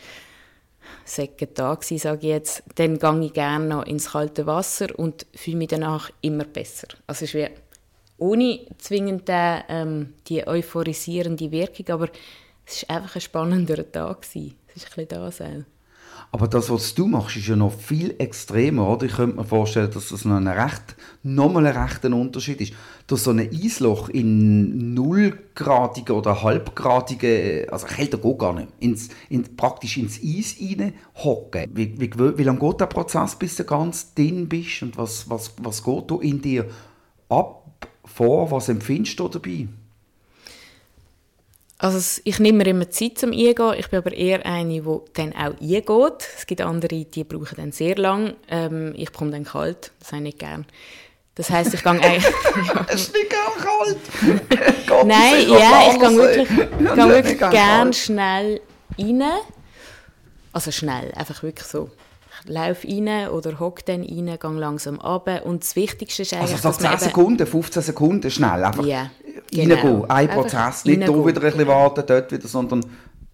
Säcke 1.05 1.53
Tag 1.53 1.83
sage 1.83 2.19
ich 2.21 2.23
jetzt, 2.23 2.63
dann 2.75 2.99
gehe 2.99 3.25
ich 3.25 3.33
gerne 3.33 3.65
noch 3.65 3.85
ins 3.85 4.11
kalte 4.11 4.45
Wasser 4.45 4.87
und 4.97 5.25
fühle 5.33 5.57
mich 5.57 5.69
danach 5.69 6.11
immer 6.19 6.43
besser. 6.43 6.87
Also 7.07 7.23
es 7.23 7.33
ist 7.33 7.35
wie 7.35 7.47
ohne 8.17 8.59
zwingend 8.77 9.29
die, 9.29 9.59
ähm, 9.69 10.13
die 10.27 10.45
euphorisierende 10.45 11.49
Wirkung, 11.51 11.89
aber 11.89 12.09
es 12.65 12.87
war 12.87 12.97
einfach 12.97 13.15
ein 13.15 13.21
spannender 13.21 13.91
Tag. 13.91 14.23
Es 14.23 14.35
ist 14.35 14.97
ein 14.97 15.07
das. 15.07 15.41
Aber 16.33 16.47
das, 16.47 16.69
was 16.69 16.95
du 16.95 17.07
machst, 17.07 17.35
ist 17.35 17.47
ja 17.47 17.57
noch 17.57 17.73
viel 17.73 18.15
extremer, 18.17 18.87
oder? 18.87 19.05
Ich 19.05 19.13
könnte 19.13 19.35
mir 19.35 19.43
vorstellen, 19.43 19.91
dass 19.91 20.09
das 20.09 20.23
noch 20.23 20.37
ein 20.37 20.47
recht, 20.47 20.95
nochmal 21.23 21.65
ein 21.67 21.75
rechter 21.75 22.13
Unterschied 22.13 22.61
ist. 22.61 22.73
Durch 23.07 23.21
so 23.21 23.31
ein 23.31 23.39
Eisloch 23.39 24.07
in 24.07 24.93
nullgradige 24.93 26.13
oder 26.13 26.41
halbgradige, 26.41 27.67
also 27.69 27.85
kälter 27.85 28.17
geht 28.17 28.39
gar 28.39 28.53
nicht, 28.53 28.69
ins, 28.79 29.09
in, 29.29 29.57
praktisch 29.57 29.97
ins 29.97 30.21
Eis 30.23 30.55
hocken. 31.15 31.71
Wie, 31.73 31.99
wie, 31.99 32.37
wie 32.37 32.43
lange 32.43 32.59
geht 32.59 32.79
der 32.79 32.85
Prozess, 32.85 33.35
bis 33.35 33.57
du 33.57 33.65
ganz 33.65 34.13
drin 34.13 34.47
bist? 34.47 34.83
Und 34.83 34.97
was, 34.97 35.29
was, 35.29 35.53
was 35.61 35.83
geht 35.83 36.09
da 36.09 36.15
in 36.21 36.41
dir 36.41 36.69
ab, 37.27 37.87
vor? 38.05 38.51
Was 38.51 38.69
empfindest 38.69 39.19
du 39.19 39.27
dabei? 39.27 39.67
Also 41.81 42.21
ich 42.25 42.37
nehme 42.37 42.59
mir 42.59 42.67
immer 42.67 42.91
Zeit 42.91 43.17
zum 43.17 43.31
Eingehen. 43.31 43.73
Ich 43.75 43.89
bin 43.89 43.97
aber 43.97 44.13
eher 44.13 44.45
eine, 44.45 44.81
die 44.81 44.99
dann 45.13 45.33
auch 45.33 45.59
eingeht. 45.59 46.29
Es 46.37 46.45
gibt 46.45 46.61
andere, 46.61 47.05
die 47.05 47.23
brauchen 47.23 47.55
dann 47.57 47.71
sehr 47.71 47.95
lang. 47.95 48.35
Ähm, 48.49 48.93
ich 48.95 49.11
bekomme 49.11 49.31
dann 49.31 49.45
kalt. 49.45 49.91
Das 49.99 50.09
habe 50.09 50.17
ich 50.17 50.23
nicht 50.25 50.39
gern. 50.39 50.67
Das 51.33 51.49
heisst, 51.49 51.73
ich 51.73 51.81
gehe 51.81 51.91
eigentlich... 51.99 52.23
Es 52.87 53.01
ist 53.01 53.15
nicht 53.15 53.31
gern 53.31 53.65
kalt! 53.65 55.07
Nein, 55.07 55.49
ja, 55.49 55.91
ich 55.91 55.99
gehe 55.99 56.17
wirklich, 56.17 56.47
gehe 56.47 57.09
wirklich 57.09 57.39
gern 57.39 57.93
schnell 57.93 58.61
rein. 58.99 59.23
Also 60.53 60.69
schnell, 60.69 61.11
einfach 61.15 61.41
wirklich 61.41 61.67
so. 61.67 61.89
Ich 62.43 62.49
laufe 62.51 62.87
rein 62.87 63.29
oder 63.29 63.59
hocke 63.59 63.81
dann 63.85 64.01
rein, 64.01 64.37
gehe 64.39 64.51
langsam 64.51 64.99
runter. 64.99 65.47
Und 65.47 65.63
das 65.63 65.75
Wichtigste 65.75 66.21
ist 66.21 66.33
eigentlich, 66.33 66.63
also 66.63 66.73
so 66.73 66.77
10 66.77 66.99
Sekunden, 66.99 67.47
15 67.47 67.81
Sekunden 67.81 68.29
schnell, 68.29 68.63
einfach... 68.63 68.85
Yeah 68.85 69.09
genau. 69.51 69.75
reingehen. 69.75 70.09
Ein 70.09 70.29
Prozess. 70.29 70.85
Nicht 70.85 71.03
hier 71.03 71.25
wieder 71.25 71.41
ein 71.41 71.51
bisschen 71.51 71.67
warten, 71.67 72.03
dort 72.05 72.31
wieder, 72.31 72.47
sondern 72.47 72.85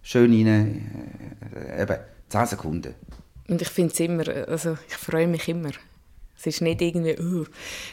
schön 0.01 0.31
rein. 0.31 1.39
Äh, 1.55 1.83
eben 1.83 1.97
10 2.29 2.45
Sekunden. 2.45 2.95
Und 3.47 3.61
ich 3.61 3.69
finde 3.69 3.93
es 3.93 3.99
immer, 3.99 4.27
also 4.47 4.77
ich 4.87 4.95
freue 4.95 5.27
mich 5.27 5.47
immer. 5.47 5.71
Es 6.37 6.45
ist 6.45 6.61
nicht 6.61 6.81
irgendwie, 6.81 7.19
uh. 7.19 7.45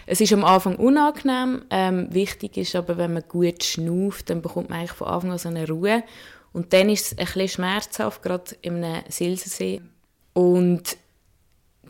es 0.07 0.21
ist 0.21 0.33
am 0.33 0.45
Anfang 0.45 0.77
unangenehm. 0.77 1.63
Ähm, 1.71 2.09
wichtig 2.13 2.57
ist 2.57 2.77
aber, 2.77 2.99
wenn 2.99 3.15
man 3.15 3.25
gut 3.27 3.65
schnauft, 3.65 4.29
dann 4.29 4.43
bekommt 4.43 4.69
man 4.69 4.81
eigentlich 4.81 4.93
von 4.93 5.07
Anfang 5.07 5.33
an 5.33 5.39
so 5.39 5.49
eine 5.49 5.67
Ruhe. 5.67 6.03
Und 6.53 6.73
dann 6.73 6.91
ist 6.91 7.07
es 7.07 7.19
ein 7.19 7.25
bisschen 7.25 7.49
schmerzhaft, 7.49 8.23
gerade 8.23 8.55
in 8.61 8.85
einem 8.85 9.03
Silsersee. 9.09 9.81
Und 10.35 10.97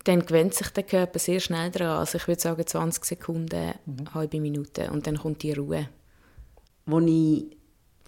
dann 0.04 0.24
gewöhnt 0.24 0.54
sich 0.54 0.68
der 0.68 0.84
Körper 0.84 1.18
sehr 1.18 1.40
schnell 1.40 1.70
daran. 1.70 1.98
Also 1.98 2.18
ich 2.18 2.28
würde 2.28 2.40
sagen 2.40 2.66
20 2.66 3.04
Sekunden, 3.04 3.74
mhm. 3.86 4.14
halbe 4.14 4.40
Minute 4.40 4.90
und 4.90 5.06
dann 5.06 5.18
kommt 5.18 5.42
die 5.42 5.52
Ruhe 5.52 5.88
als 6.86 7.06
ich 7.06 7.44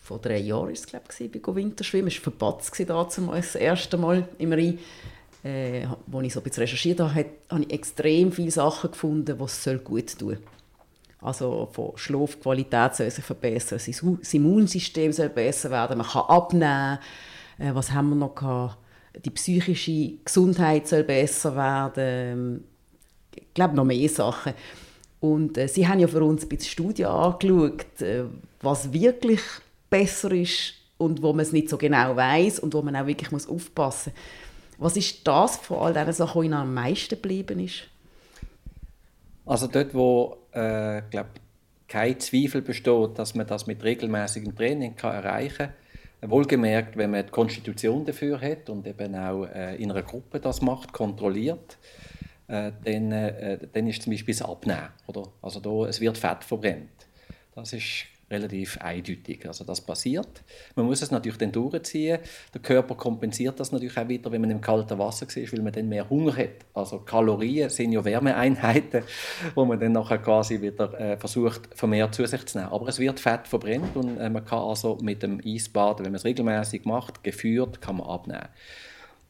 vor 0.03 0.19
drei 0.19 0.39
Jahren 0.39 0.71
ist 0.71 0.87
glaube 0.87 1.07
ich, 1.19 1.33
bei 1.33 1.55
Winterschwimmen, 1.55 2.09
es 2.09 2.17
war 2.17 2.25
verpatzt 2.25 2.73
das 2.79 3.55
erste 3.55 3.97
Mal 3.97 4.29
im 4.39 4.53
Rhein, 4.53 4.79
äh, 5.43 5.87
als 6.13 6.25
ich 6.25 6.33
so 6.33 6.41
ein 6.41 6.45
recherchiert 6.63 7.01
habe, 7.01 7.27
habe 7.51 7.63
ich 7.63 7.73
extrem 7.73 8.33
viele 8.33 8.51
Sachen 8.51 8.91
gefunden, 8.91 9.37
die 9.39 9.45
es 9.45 9.65
gut 9.85 10.19
tun 10.19 10.29
soll. 10.29 10.39
Also 11.21 11.69
von 11.73 11.97
Schlafqualität 11.97 12.95
soll 12.95 13.11
sich 13.11 13.25
verbessern, 13.25 13.81
das 13.85 14.35
Immunsystem 14.35 15.13
soll 15.13 15.31
besser 15.31 15.71
werden, 15.71 15.99
man 15.99 16.07
kann 16.07 16.23
abnehmen. 16.23 16.99
Äh, 17.59 17.75
was 17.75 17.91
haben 17.93 18.11
wir 18.11 18.17
noch 18.17 18.35
gehabt? 18.35 18.79
Die 19.25 19.31
psychische 19.31 20.19
Gesundheit 20.25 20.87
soll 20.87 21.05
besser 21.05 21.57
werden. 21.57 22.65
Ich 23.35 23.55
glaube, 23.55 23.75
noch 23.75 23.85
mehr 23.85 24.09
Sachen. 24.09 24.53
Und 25.21 25.57
äh, 25.57 25.67
sie 25.69 25.89
haben 25.89 25.99
ja 25.99 26.07
für 26.07 26.23
uns 26.23 26.45
ein 26.45 26.49
bisschen 26.49 26.71
Studien 26.71 27.07
angeschaut, 27.07 28.01
äh, 28.03 28.25
was 28.67 28.93
wirklich 28.93 29.41
besser 29.89 30.31
ist 30.33 30.75
und 30.99 31.23
wo 31.23 31.33
man 31.33 31.41
es 31.41 31.53
nicht 31.53 31.71
so 31.71 31.79
genau 31.79 32.17
weiß 32.17 32.59
und 32.59 32.75
wo 32.75 32.83
man 32.83 32.97
auch 32.97 33.07
wirklich 33.07 33.31
muss 33.31 33.49
aufpassen 33.49 34.13
muss. 34.15 34.23
Was 34.79 34.97
ist 34.97 35.27
das 35.27 35.57
von 35.57 35.79
all 35.79 35.95
diesen 35.95 36.13
Sachen, 36.13 36.43
die 36.43 36.47
Ihnen 36.47 36.55
am 36.55 36.75
meisten 36.75 37.15
geblieben 37.15 37.61
ist? 37.61 37.85
Also 39.47 39.69
dort, 39.69 39.95
wo 39.95 40.37
äh, 40.53 41.03
glaub, 41.11 41.29
kein 41.89 42.19
Zweifel 42.19 42.63
besteht, 42.63 43.19
dass 43.19 43.35
man 43.35 43.47
das 43.47 43.67
mit 43.67 43.83
regelmäßigem 43.83 44.55
Training 44.55 44.97
kann 44.97 45.15
erreichen 45.15 45.69
kann. 46.21 46.31
Wohlgemerkt, 46.31 46.97
wenn 46.97 47.13
man 47.13 47.25
die 47.25 47.31
Konstitution 47.31 48.05
dafür 48.05 48.41
hat 48.41 48.69
und 48.69 48.87
eben 48.87 49.15
auch 49.15 49.45
äh, 49.45 49.77
in 49.77 49.91
einer 49.91 50.03
Gruppe 50.03 50.41
das 50.41 50.61
macht, 50.61 50.93
kontrolliert, 50.93 51.79
äh, 52.49 52.73
dann, 52.85 53.13
äh, 53.13 53.59
dann 53.73 53.87
ist 53.87 54.03
zum 54.03 54.13
Beispiel 54.13 54.35
das 54.35 54.43
Abnehmen. 54.43 54.89
Oder? 55.07 55.29
Also 55.41 55.61
da, 55.61 55.89
es 55.89 56.01
wird 56.01 56.19
Fett 56.19 56.43
verbrennt. 56.43 57.07
Das 57.55 57.73
ist 57.73 58.07
relativ 58.31 58.79
eindeutig. 58.79 59.47
Also 59.47 59.65
das 59.65 59.81
passiert. 59.81 60.43
Man 60.75 60.87
muss 60.87 61.01
es 61.01 61.11
natürlich 61.11 61.39
dann 61.39 61.53
durchziehen. 61.53 62.19
Der 62.53 62.61
Körper 62.61 62.97
kompensiert 62.97 63.61
das 63.61 63.71
natürlich 63.71 63.97
auch 63.97 64.09
wieder, 64.09 64.33
wenn 64.33 64.41
man 64.41 64.51
im 64.51 64.61
kalten 64.61 64.99
Wasser 64.99 65.27
ist, 65.27 65.53
weil 65.53 65.63
man 65.63 65.73
dann 65.73 65.89
mehr 65.89 66.09
Hunger 66.11 66.37
hat. 66.37 66.65
Also 66.75 66.99
Kalorien 66.99 67.71
sind 67.71 67.93
ja 67.93 68.05
Wärmeeinheiten, 68.05 69.05
wo 69.55 69.65
man 69.65 69.79
dann 69.79 69.93
nachher 69.93 70.19
quasi 70.19 70.61
wieder 70.61 70.93
äh, 70.99 71.17
versucht, 71.17 71.69
vermehrt 71.75 72.15
zu 72.15 72.27
sich 72.27 72.45
zu 72.47 72.59
nehmen. 72.59 72.71
Aber 72.71 72.89
es 72.89 72.99
wird 72.99 73.21
Fett 73.21 73.47
verbrennt 73.47 73.95
und 73.97 74.19
äh, 74.19 74.29
man 74.29 74.45
kann 74.45 74.59
also 74.61 74.99
mit 75.01 75.23
dem 75.23 75.41
Eisbaden, 75.45 76.05
wenn 76.05 76.13
man 76.13 76.17
es 76.17 76.25
regelmäßig 76.25 76.85
macht, 76.85 77.23
geführt, 77.23 77.81
kann 77.81 77.99
man 77.99 78.09
abnehmen. 78.09 78.49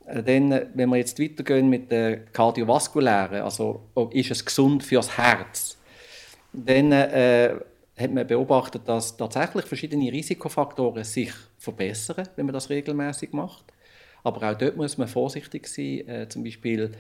Äh, 0.07 0.23
dann, 0.23 0.69
wenn 0.73 0.89
wir 0.89 0.97
jetzt 0.97 1.21
weitergehen 1.21 1.69
mit 1.69 1.91
der 1.91 2.25
kardiovaskulären, 2.27 3.43
also 3.43 3.83
ist 4.13 4.31
es 4.31 4.43
gesund 4.43 4.83
fürs 4.83 5.19
Herz, 5.19 5.77
dann 6.55 6.93
äh, 6.93 7.57
hat 7.97 8.13
man 8.13 8.27
beobachtet, 8.27 8.83
dass 8.87 9.17
tatsächlich 9.17 9.65
verschiedene 9.65 10.13
Risikofaktoren 10.13 11.05
sich 11.05 11.33
verbessern, 11.57 12.29
wenn 12.37 12.47
man 12.47 12.53
das 12.53 12.69
regelmäßig 12.69 13.33
macht. 13.33 13.65
Aber 14.23 14.51
auch 14.51 14.59
dort 14.59 14.77
muss 14.77 14.99
man 14.99 15.09
vorsichtig 15.09 15.67
sein. 15.69 16.07
Äh, 16.09 16.29
zum 16.29 16.45
Beispiel 16.45 16.93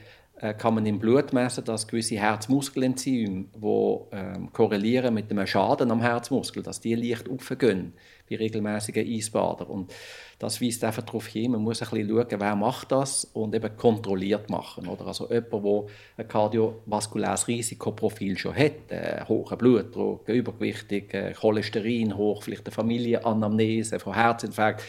kann 0.58 0.74
man 0.74 0.84
im 0.84 0.98
Blut 0.98 1.32
messen, 1.32 1.64
dass 1.64 1.88
gewisse 1.88 2.16
Herzmuskelenzyme, 2.16 3.46
die 3.54 3.98
ähm, 4.12 4.52
korrelieren 4.52 5.14
mit 5.14 5.30
einem 5.30 5.46
Schaden 5.46 5.90
am 5.90 6.02
Herzmuskel, 6.02 6.62
dass 6.62 6.80
die 6.80 6.94
leicht 6.94 7.30
aufgehen 7.30 7.94
bei 8.28 8.36
regelmäßigen 8.36 9.06
Eisbadern. 9.06 9.68
Und 9.68 9.94
das 10.38 10.60
weist 10.60 10.84
einfach 10.84 11.02
darauf 11.02 11.26
hin, 11.26 11.52
man 11.52 11.62
muss 11.62 11.82
ein 11.82 11.88
bisschen 11.88 12.08
schauen, 12.08 12.40
wer 12.40 12.56
macht 12.56 12.92
das 12.92 13.24
und 13.24 13.54
eben 13.54 13.76
kontrolliert 13.76 14.50
machen. 14.50 14.86
Oder? 14.88 15.06
Also 15.06 15.30
jemand, 15.30 15.52
der 15.64 15.84
ein 16.18 16.28
kardiovaskuläres 16.28 17.48
Risikoprofil 17.48 18.36
schon 18.36 18.54
hat, 18.54 18.90
äh, 18.90 19.24
hohen 19.26 19.56
Blutdruck, 19.56 20.28
übergewichtig, 20.28 21.14
äh, 21.14 21.32
Cholesterin 21.32 22.16
hoch, 22.16 22.42
vielleicht 22.42 22.66
eine 22.66 22.74
Familienanamnese 22.74 23.98
von 23.98 24.12
Herzinfarkt, 24.12 24.82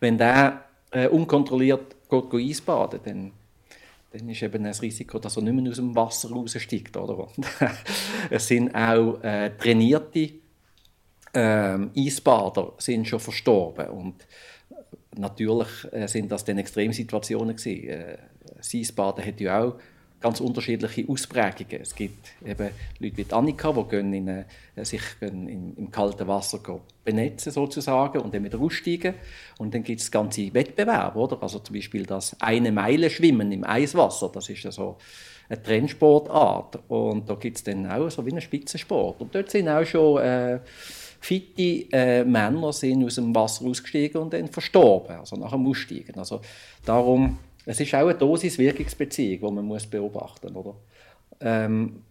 wenn 0.00 0.16
der 0.16 0.64
äh, 0.90 1.08
unkontrolliert 1.08 1.94
geht, 2.08 2.30
geht 2.30 2.50
Eisbaden, 2.50 3.00
dann 3.04 3.32
dann 4.14 4.28
ist 4.28 4.42
eben 4.42 4.62
das 4.62 4.80
Risiko, 4.80 5.18
dass 5.18 5.36
er 5.36 5.42
nicht 5.42 5.54
mehr 5.54 5.70
aus 5.70 5.76
dem 5.76 5.94
Wasser 5.96 6.30
raussteigt. 6.30 6.96
Oder? 6.96 7.26
es 8.30 8.46
sind 8.46 8.74
auch 8.74 9.20
äh, 9.22 9.50
trainierte 9.58 10.30
äh, 11.32 11.78
Eisbader 11.96 12.74
sind 12.78 13.08
schon 13.08 13.18
verstorben 13.18 13.88
und 13.88 14.26
natürlich 15.16 15.68
äh, 15.90 16.06
sind 16.06 16.30
das 16.30 16.44
dann 16.44 16.58
Extremsituationen. 16.58 17.56
Äh, 17.66 18.18
das 18.56 18.72
Eisbaden 18.72 19.24
hat 19.24 19.40
ja 19.40 19.64
auch 19.64 19.78
ganz 20.24 20.40
unterschiedliche 20.40 21.06
Ausprägungen. 21.06 21.82
Es 21.82 21.94
gibt 21.94 22.32
eben 22.42 22.70
Leute 22.98 23.16
wie 23.18 23.26
Annika, 23.30 23.72
die 23.72 23.88
gehen 23.90 24.14
in, 24.14 24.28
äh, 24.28 24.44
sich 24.82 25.02
gehen 25.20 25.46
in, 25.48 25.76
im 25.76 25.90
kalten 25.90 26.26
Wasser 26.26 26.60
benetzen 27.04 27.52
sozusagen 27.52 28.22
und 28.22 28.32
dann 28.32 28.42
wieder 28.42 28.58
aussteigen. 28.58 29.16
Und 29.58 29.74
dann 29.74 29.84
gibt 29.84 30.00
es 30.00 30.10
ganze 30.10 30.54
Wettbewerbe, 30.54 31.18
oder? 31.18 31.42
Also 31.42 31.58
zum 31.58 31.76
Beispiel 31.76 32.06
das 32.06 32.40
eine 32.40 32.72
Meile 32.72 33.10
Schwimmen 33.10 33.52
im 33.52 33.64
Eiswasser, 33.64 34.30
das 34.32 34.48
ist 34.48 34.62
ja 34.62 34.72
so 34.72 34.96
eine 35.50 35.62
Trendsportart. 35.62 36.78
Und 36.88 37.28
da 37.28 37.34
gibt 37.34 37.58
es 37.58 37.64
dann 37.64 37.86
auch 37.90 38.08
so 38.08 38.24
wie 38.24 38.30
einen 38.30 38.40
Spitzensport. 38.40 39.20
Und 39.20 39.34
dort 39.34 39.50
sind 39.50 39.68
auch 39.68 39.84
schon 39.84 40.22
äh, 40.22 40.60
fitte 41.20 41.86
äh, 41.92 42.24
Männer 42.24 42.72
sind 42.72 43.04
aus 43.04 43.16
dem 43.16 43.34
Wasser 43.34 43.66
ausgestiegen 43.66 44.22
und 44.22 44.32
dann 44.32 44.48
verstorben, 44.48 45.16
also 45.16 45.36
nach 45.36 45.52
dem 45.52 45.66
Aussteigen. 45.66 46.18
Also 46.18 46.40
darum 46.86 47.38
es 47.66 47.80
ist 47.80 47.94
auch 47.94 48.00
eine 48.00 48.14
Dosis-Wirkungsbeziehung, 48.14 49.48
die 49.48 49.54
man 49.54 49.64
muss 49.64 49.86
beobachten 49.86 50.52
muss. 50.52 50.74
Ähm, 51.40 52.02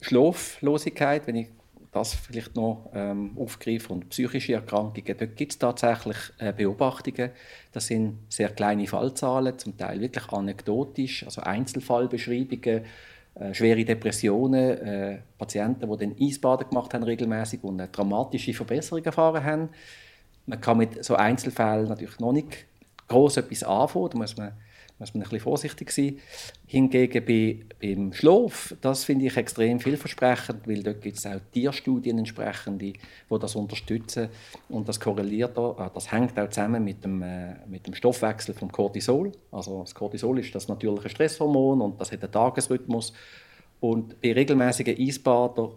Schlaflosigkeit, 0.00 1.26
wenn 1.26 1.36
ich 1.36 1.48
das 1.92 2.14
vielleicht 2.14 2.54
noch 2.54 2.90
ähm, 2.94 3.30
aufgreife, 3.38 3.92
und 3.92 4.10
psychische 4.10 4.54
Erkrankungen, 4.54 5.16
dort 5.18 5.36
gibt 5.36 5.52
es 5.52 5.58
tatsächlich 5.58 6.16
äh, 6.38 6.52
Beobachtungen. 6.52 7.30
Das 7.72 7.86
sind 7.86 8.18
sehr 8.28 8.50
kleine 8.50 8.86
Fallzahlen, 8.86 9.58
zum 9.58 9.76
Teil 9.78 10.00
wirklich 10.00 10.30
anekdotisch, 10.30 11.24
also 11.24 11.40
Einzelfallbeschreibungen, 11.40 12.84
äh, 13.36 13.54
schwere 13.54 13.84
Depressionen, 13.84 14.78
äh, 14.78 15.18
Patienten, 15.38 15.90
die 15.90 15.96
dann 15.96 16.16
Eisbaden 16.20 16.68
gemacht 16.68 16.92
haben 16.92 17.04
regelmäßig 17.04 17.64
und 17.64 17.80
eine 17.80 17.88
dramatische 17.88 18.52
Verbesserung 18.52 19.04
erfahren 19.04 19.42
haben. 19.42 19.68
Man 20.44 20.60
kann 20.60 20.78
mit 20.78 21.02
so 21.02 21.16
Einzelfällen 21.16 21.88
natürlich 21.88 22.20
noch 22.20 22.32
nicht 22.32 22.66
groß 23.08 23.38
etwas 23.38 23.62
anfangen, 23.62 24.10
da 24.10 24.18
muss 24.18 24.36
man 24.36 24.52
muss 24.98 25.12
man 25.12 25.22
ein 25.22 25.24
bisschen 25.24 25.40
vorsichtig 25.40 25.90
sein. 25.90 26.18
Hingegen 26.66 27.24
bei, 27.24 27.60
beim 27.80 28.12
Schlaf, 28.12 28.74
das 28.80 29.04
finde 29.04 29.26
ich 29.26 29.36
extrem 29.36 29.78
vielversprechend, 29.78 30.66
weil 30.66 30.82
dort 30.82 31.02
gibt 31.02 31.18
es 31.18 31.26
auch 31.26 31.40
Tierstudien 31.52 32.18
entsprechend, 32.18 32.80
die, 32.80 32.94
das 33.28 33.56
unterstützen 33.56 34.28
und 34.70 34.88
das 34.88 34.98
korreliert 34.98 35.56
äh, 35.58 35.90
das 35.94 36.10
hängt 36.10 36.38
auch 36.38 36.48
zusammen 36.48 36.82
mit 36.82 37.04
dem, 37.04 37.22
äh, 37.22 37.56
mit 37.66 37.86
dem 37.86 37.94
Stoffwechsel 37.94 38.54
vom 38.54 38.72
Cortisol. 38.72 39.32
Also 39.52 39.80
das 39.80 39.94
Cortisol 39.94 40.38
ist 40.38 40.54
das 40.54 40.68
natürliche 40.68 41.10
Stresshormon 41.10 41.82
und 41.82 42.00
das 42.00 42.10
hat 42.12 42.22
einen 42.22 42.32
Tagesrhythmus 42.32 43.12
und 43.80 44.20
bei 44.22 44.32
regelmäßigen 44.32 44.96
Eisbadern 44.98 45.72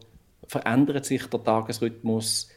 verändert 0.48 1.06
sich 1.06 1.26
der 1.26 1.44
Tagesrhythmus 1.44 2.50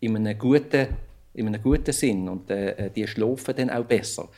in 0.00 0.16
einem 0.16 0.38
guten, 0.38 0.88
in 1.34 1.46
einem 1.46 1.62
guten 1.62 1.92
Sinn 1.92 2.28
und 2.28 2.50
äh, 2.50 2.90
die 2.90 3.06
schlafen 3.06 3.54
dann 3.54 3.70
auch 3.70 3.84
besser. 3.84 4.28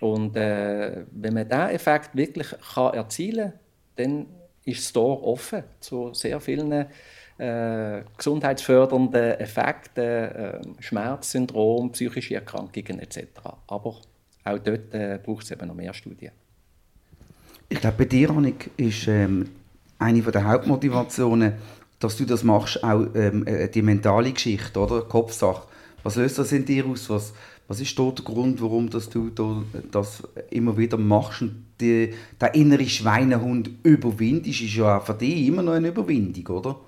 Und 0.00 0.36
äh, 0.36 1.04
wenn 1.10 1.34
man 1.34 1.48
diesen 1.48 1.68
Effekt 1.70 2.14
wirklich 2.14 2.48
kann 2.74 2.94
erzielen 2.94 3.52
kann, 3.52 3.60
dann 3.96 4.26
ist 4.64 4.84
das 4.84 4.92
Tor 4.92 5.24
offen 5.24 5.64
zu 5.80 6.12
sehr 6.14 6.40
vielen 6.40 6.86
äh, 7.38 8.02
gesundheitsfördernden 8.16 9.40
Effekten, 9.40 10.04
äh, 10.04 10.60
Schmerzsyndrom, 10.80 11.92
psychische 11.92 12.34
Erkrankungen 12.34 13.00
etc. 13.00 13.26
Aber 13.66 13.96
auch 14.44 14.58
dort 14.58 14.92
äh, 14.92 15.18
braucht 15.22 15.44
es 15.44 15.50
eben 15.50 15.66
noch 15.66 15.74
mehr 15.74 15.94
Studien. 15.94 16.32
Ich 17.68 17.80
glaube, 17.80 17.98
bei 17.98 18.04
dir, 18.06 18.30
Annik, 18.30 18.70
ist 18.76 19.08
ähm, 19.08 19.50
eine 19.98 20.22
der 20.22 20.44
Hauptmotivationen, 20.44 21.54
dass 21.98 22.16
du 22.16 22.24
das 22.24 22.44
machst, 22.44 22.82
auch 22.82 23.06
ähm, 23.14 23.46
äh, 23.46 23.68
die 23.68 23.82
mentale 23.82 24.32
Geschichte, 24.32 24.78
oder? 24.78 25.02
Kopfsache. 25.02 25.66
Was 26.02 26.16
löst 26.16 26.38
das 26.38 26.52
in 26.52 26.64
dir 26.64 26.86
aus? 26.86 27.10
Was, 27.10 27.34
was 27.68 27.80
ist 27.80 27.98
dort 27.98 28.18
der 28.18 28.24
Grund, 28.24 28.62
warum 28.62 28.88
dass 28.88 29.10
du 29.10 29.30
das 29.90 30.22
immer 30.50 30.76
wieder 30.78 30.96
machst 30.96 31.42
und 31.42 31.66
die, 31.80 32.14
der 32.40 32.54
innere 32.54 32.86
Schweinehund 32.86 33.70
überwindest? 33.82 34.62
Ist 34.62 34.74
ja 34.74 34.98
auch 34.98 35.04
für 35.04 35.12
dich 35.12 35.46
immer 35.46 35.62
noch 35.62 35.74
eine 35.74 35.88
Überwindung, 35.88 36.56
oder? 36.56 36.80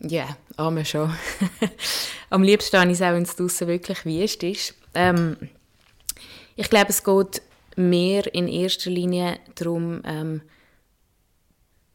Ja, 0.00 0.36
yeah, 0.58 0.84
schon. 0.84 1.10
Am 2.30 2.42
liebsten 2.42 2.78
habe 2.78 2.90
es 2.90 3.00
auch, 3.00 3.12
wenn 3.12 3.22
es 3.22 3.34
draußen 3.34 3.66
wirklich 3.66 4.04
wüst 4.04 4.42
ist. 4.42 4.74
Ähm, 4.94 5.36
ich 6.54 6.68
glaube, 6.68 6.90
es 6.90 7.02
geht 7.02 7.40
mehr 7.76 8.34
in 8.34 8.46
erster 8.46 8.90
Linie 8.90 9.38
darum, 9.54 10.02
ähm, 10.04 10.42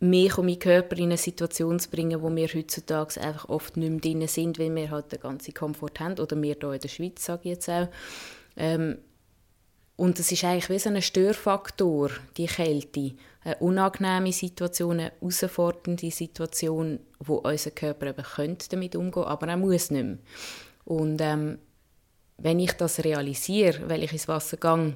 mich 0.02 0.38
und 0.38 0.46
meinen 0.46 0.60
Körper 0.60 0.98
in 0.98 1.06
eine 1.06 1.18
Situation 1.18 1.80
zu 1.80 1.90
bringen, 1.90 2.22
wo 2.22 2.36
wir 2.36 2.48
heutzutage 2.48 3.22
einfach 3.22 3.50
oft 3.50 3.78
nicht 3.78 3.90
mehr 3.90 4.00
drin 4.00 4.28
sind, 4.28 4.60
weil 4.60 4.74
wir 4.76 4.90
halt 4.90 5.12
den 5.12 5.20
ganzen 5.20 5.54
Komfort 5.54 6.00
haben. 6.00 6.20
Oder 6.20 6.42
wir 6.42 6.56
hier 6.60 6.74
in 6.74 6.80
der 6.80 6.88
Schweiz, 6.88 7.24
sage 7.24 7.42
ich 7.44 7.50
jetzt 7.52 7.70
auch. 7.70 7.88
Ähm, 8.58 8.98
und 9.96 10.20
es 10.20 10.32
ist 10.32 10.44
eigentlich 10.44 10.70
wie 10.70 10.80
so 10.80 10.90
ein 10.90 11.02
Störfaktor, 11.02 12.10
die 12.36 12.48
Kälte. 12.48 13.14
Eine 13.44 13.58
unangenehme 13.58 14.32
Situation, 14.32 15.00
eine 15.00 15.12
herausfordernde 15.20 16.10
Situation, 16.10 17.00
wo 17.20 17.36
unser 17.36 17.72
Körper 17.72 18.08
eben 18.08 18.24
könnte 18.24 18.70
damit 18.70 18.96
umgehen 18.96 19.24
aber 19.24 19.48
er 19.48 19.58
muss 19.58 19.92
nicht 19.92 20.04
mehr. 20.04 20.18
Und 20.86 21.22
ähm, 21.22 21.60
wenn 22.38 22.60
ich 22.60 22.74
das 22.74 23.04
realisiere, 23.04 23.88
weil 23.88 24.04
ich 24.04 24.12
ins 24.12 24.28
Wasser 24.28 24.58
gehe, 24.58 24.96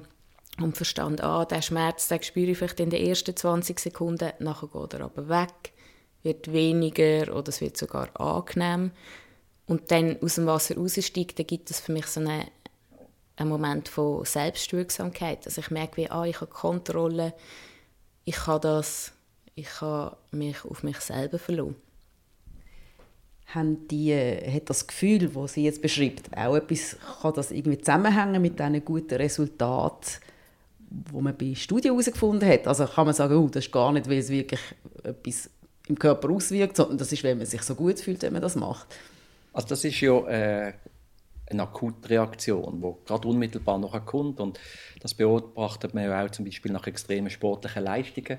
und 0.60 0.76
verstand, 0.76 1.22
ah, 1.22 1.44
der 1.44 1.62
Schmerz, 1.62 2.08
den 2.08 2.22
spüre 2.22 2.50
ich 2.50 2.58
vielleicht 2.58 2.80
in 2.80 2.90
den 2.90 3.06
ersten 3.06 3.36
20 3.36 3.78
Sekunden, 3.78 4.32
nachher 4.38 4.68
geht 4.68 4.94
er 4.94 5.02
aber 5.02 5.28
weg, 5.28 5.72
wird 6.22 6.52
weniger 6.52 7.36
oder 7.36 7.48
es 7.48 7.60
wird 7.60 7.76
sogar 7.76 8.08
angenehm. 8.18 8.92
Und 9.66 9.90
dann 9.90 10.20
aus 10.22 10.36
dem 10.36 10.46
Wasser 10.46 10.76
raussteigt, 10.76 11.38
dann 11.38 11.46
gibt 11.46 11.70
es 11.70 11.80
für 11.80 11.92
mich 11.92 12.06
so 12.06 12.20
eine, 12.20 12.46
einen 13.36 13.48
Moment 13.48 13.88
von 13.88 14.24
Selbstwirksamkeit. 14.24 15.44
Also 15.44 15.60
ich 15.60 15.70
merke, 15.70 15.96
wie, 15.98 16.10
ah, 16.10 16.24
ich 16.24 16.40
habe 16.40 16.50
Kontrolle, 16.50 17.34
ich 18.24 18.36
kann 18.36 18.60
das, 18.60 19.12
ich 19.54 19.68
kann 19.68 20.12
mich 20.30 20.64
auf 20.64 20.82
mich 20.82 20.98
selber 20.98 21.38
verlassen. 21.38 21.76
Haben 23.46 23.86
die, 23.88 24.14
hat 24.14 24.70
das 24.70 24.86
Gefühl, 24.86 25.28
das 25.28 25.52
sie 25.52 25.64
jetzt 25.64 25.82
beschreibt, 25.82 26.36
auch 26.36 26.56
etwas, 26.56 26.96
kann 27.22 27.34
das 27.34 27.52
irgendwie 27.52 27.78
zusammenhängen 27.78 28.42
mit 28.42 28.58
diesen 28.58 28.84
guten 28.84 29.14
Resultaten, 29.14 30.20
wo 30.90 31.20
man 31.20 31.36
bei 31.36 31.54
Studien 31.54 31.92
herausgefunden 31.92 32.48
hat? 32.48 32.66
Also 32.66 32.86
kann 32.86 33.06
man 33.06 33.14
sagen, 33.14 33.36
oh, 33.36 33.48
das 33.48 33.66
ist 33.66 33.72
gar 33.72 33.92
nicht, 33.92 34.08
weil 34.08 34.18
es 34.18 34.28
wirklich 34.28 34.60
etwas 35.02 35.50
im 35.88 35.98
Körper 35.98 36.30
auswirkt, 36.30 36.76
sondern 36.76 36.98
das 36.98 37.12
ist, 37.12 37.22
wenn 37.22 37.38
man 37.38 37.46
sich 37.46 37.62
so 37.62 37.74
gut 37.74 38.00
fühlt, 38.00 38.22
wenn 38.22 38.32
man 38.32 38.42
das 38.42 38.56
macht. 38.56 38.86
Also 39.52 39.68
das 39.68 39.84
ist 39.84 40.00
ja 40.00 40.18
äh, 40.26 40.72
eine 41.50 41.62
Akutreaktion, 41.62 42.80
die 42.80 43.06
gerade 43.06 43.28
unmittelbar 43.28 43.78
noch 43.78 44.04
kommt 44.04 44.40
und 44.40 44.58
das 45.00 45.14
beobachtet 45.14 45.94
man 45.94 46.04
ja 46.04 46.24
auch 46.24 46.30
zum 46.30 46.44
Beispiel 46.44 46.72
nach 46.72 46.86
extremen 46.86 47.30
sportlichen 47.30 47.84
Leistungen 47.84 48.38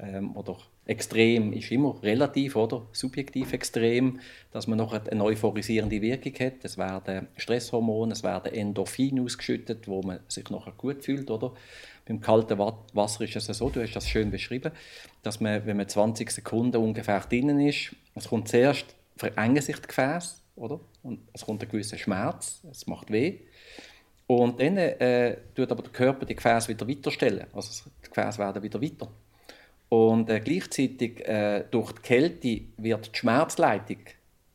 ähm, 0.00 0.36
oder 0.36 0.56
extrem 0.86 1.52
ist 1.52 1.70
immer 1.70 2.02
relativ 2.02 2.56
oder 2.56 2.86
subjektiv 2.92 3.52
extrem, 3.52 4.20
dass 4.50 4.66
man 4.66 4.78
noch 4.78 4.92
eine 4.92 5.24
euphorisierende 5.24 6.00
Wirkung 6.02 6.34
hat. 6.40 6.64
Es 6.64 6.76
werden 6.76 7.28
Stresshormone, 7.36 8.12
es 8.12 8.22
werden 8.24 8.52
Endorphine 8.52 9.22
ausgeschüttet, 9.22 9.86
wo 9.86 10.02
man 10.02 10.20
sich 10.28 10.50
nachher 10.50 10.72
gut 10.72 11.04
fühlt, 11.04 11.30
oder? 11.30 11.52
Beim 12.04 12.20
kalten 12.20 12.58
Wasser 12.58 13.22
ist 13.22 13.36
es 13.36 13.46
so, 13.46 13.70
du 13.70 13.80
hast 13.80 13.94
das 13.94 14.08
schön 14.08 14.32
beschrieben, 14.32 14.72
dass 15.22 15.40
man, 15.40 15.64
wenn 15.66 15.76
man 15.76 15.88
20 15.88 16.30
Sekunden 16.32 16.78
ungefähr 16.78 17.20
drinnen 17.20 17.60
ist, 17.60 17.94
es 18.16 18.28
kommt 18.28 18.48
zuerst 18.48 18.96
verengen 19.16 19.62
sich 19.62 19.76
die 19.76 19.86
Gefäße, 19.86 20.36
oder? 20.56 20.80
Und 21.04 21.20
es 21.32 21.44
kommt 21.44 21.62
ein 21.62 21.68
gewisser 21.68 21.98
Schmerz, 21.98 22.60
es 22.70 22.88
macht 22.88 23.12
weh. 23.12 23.38
Und 24.26 24.60
dann 24.60 24.76
äh, 24.76 25.36
tut 25.54 25.70
aber 25.70 25.82
der 25.82 25.92
Körper 25.92 26.26
die 26.26 26.34
Gefäße 26.34 26.68
wieder 26.68 26.88
weiterstellen. 26.88 27.46
Also 27.52 27.84
die 28.04 28.08
Gefäße 28.08 28.38
werden 28.38 28.62
wieder 28.62 28.80
weiter. 28.80 29.08
Und 29.92 30.30
äh, 30.30 30.40
gleichzeitig 30.40 31.20
äh, 31.28 31.64
durch 31.70 31.92
die 31.92 32.00
Kälte 32.00 32.60
wird 32.78 33.14
die 33.14 33.18
Schmerzleitung 33.18 33.98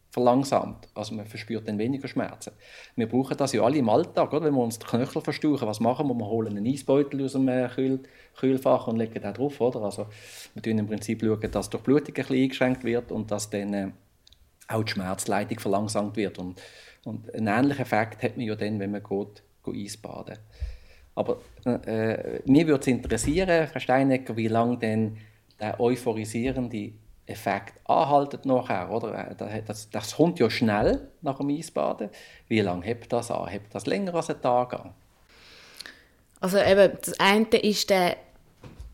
verlangsamt. 0.10 0.88
Also 0.96 1.14
man 1.14 1.28
verspürt 1.28 1.68
dann 1.68 1.78
weniger 1.78 2.08
Schmerzen. 2.08 2.54
Wir 2.96 3.08
brauchen 3.08 3.38
das 3.38 3.54
ja 3.54 3.62
alle 3.62 3.78
im 3.78 3.88
Alltag, 3.88 4.34
oder? 4.34 4.46
wenn 4.46 4.56
wir 4.56 4.64
uns 4.64 4.80
die 4.80 4.88
Knöchel 4.88 5.22
verstauchen. 5.22 5.68
Was 5.68 5.80
machen 5.80 6.08
wir? 6.08 6.16
Wir 6.16 6.26
holen 6.26 6.58
einen 6.58 6.66
Eisbeutel 6.66 7.24
aus 7.24 7.34
dem 7.34 7.48
äh, 7.50 7.70
Kühl 7.70 8.00
Kühlfach 8.36 8.88
und 8.88 8.98
legen 8.98 9.22
den 9.22 9.32
drauf. 9.32 9.62
Oder? 9.62 9.82
Also 9.82 10.08
wir 10.56 10.64
schauen 10.66 10.80
im 10.80 10.88
Prinzip, 10.88 11.22
schauen, 11.22 11.52
dass 11.52 11.70
die 11.70 11.78
Blutung 11.78 12.16
ein 12.16 12.36
eingeschränkt 12.36 12.84
wird 12.84 13.12
und 13.12 13.30
dass 13.30 13.52
dann 13.52 13.74
äh, 13.76 13.92
auch 14.68 14.84
die 14.84 14.94
Schmerzleitung 14.94 15.60
verlangsamt 15.60 16.18
wird. 16.18 16.40
Und, 16.40 16.60
und 17.06 17.32
einen 17.36 17.46
ähnlichen 17.46 17.84
Effekt 17.84 18.24
hat 18.24 18.38
man 18.38 18.48
ja 18.48 18.56
dann, 18.56 18.80
wenn 18.80 18.90
man 18.90 19.04
geht, 19.04 19.44
geht 19.64 19.86
Eisbaden. 19.86 20.40
Aber 21.18 21.42
äh, 21.66 22.42
mir 22.46 22.68
würde 22.68 22.82
es 22.82 22.88
interessieren, 22.88 23.68
Frau 23.68 23.80
Steinecker, 23.80 24.38
wie 24.38 24.48
lange 24.48 24.78
denn 24.78 25.18
der 25.60 25.80
euphorisierende 25.80 26.92
Effekt 27.26 27.74
anhaltet 27.86 28.46
nachher, 28.46 28.92
oder? 28.92 29.32
Äh, 29.32 29.64
das, 29.66 29.90
das 29.90 30.16
kommt 30.16 30.38
ja 30.38 30.48
schnell 30.52 31.10
nach 31.24 31.40
dem 31.40 31.50
Eisbaden. 31.50 32.10
Wie 32.48 32.62
lange 32.62 32.86
hebt 32.86 33.12
das 33.12 33.32
an? 33.32 33.48
Hebt 33.48 33.74
das 33.74 33.88
länger 33.88 34.14
als 34.14 34.30
einen 34.30 34.44
Tag 34.44 34.76
an? 34.76 34.94
Also 36.40 36.60
eben, 36.60 36.96
das 37.04 37.20
eine 37.20 37.48
ist 37.48 37.90
der 37.90 38.18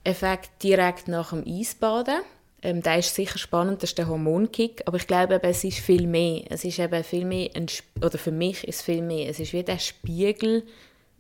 Effekt 0.06 0.64
direkt 0.64 1.10
nach 1.10 1.32
dem 1.32 1.44
Eisbaden. 1.46 2.22
Ähm, 2.62 2.82
der 2.82 3.00
ist 3.00 3.14
sicher 3.14 3.38
spannend, 3.38 3.84
das 3.84 3.90
ist 3.90 3.98
der 3.98 4.08
Hormonkick, 4.08 4.82
aber 4.86 4.96
ich 4.96 5.08
glaube, 5.08 5.36
eben, 5.36 5.46
es 5.46 5.66
ist 5.66 5.80
viel 5.80 6.08
mehr. 6.08 6.46
Es 6.50 6.64
ist 6.64 6.80
eben 6.80 7.04
viel 7.04 7.26
mehr, 7.26 7.50
ein, 7.54 7.66
oder 7.98 8.18
für 8.18 8.32
mich 8.32 8.66
ist 8.66 8.78
es 8.78 8.82
viel 8.82 9.02
mehr. 9.02 9.30
Es 9.30 9.42
ist 9.42 9.52
wie 9.52 9.64
der 9.64 9.80
Spiegel 9.80 10.64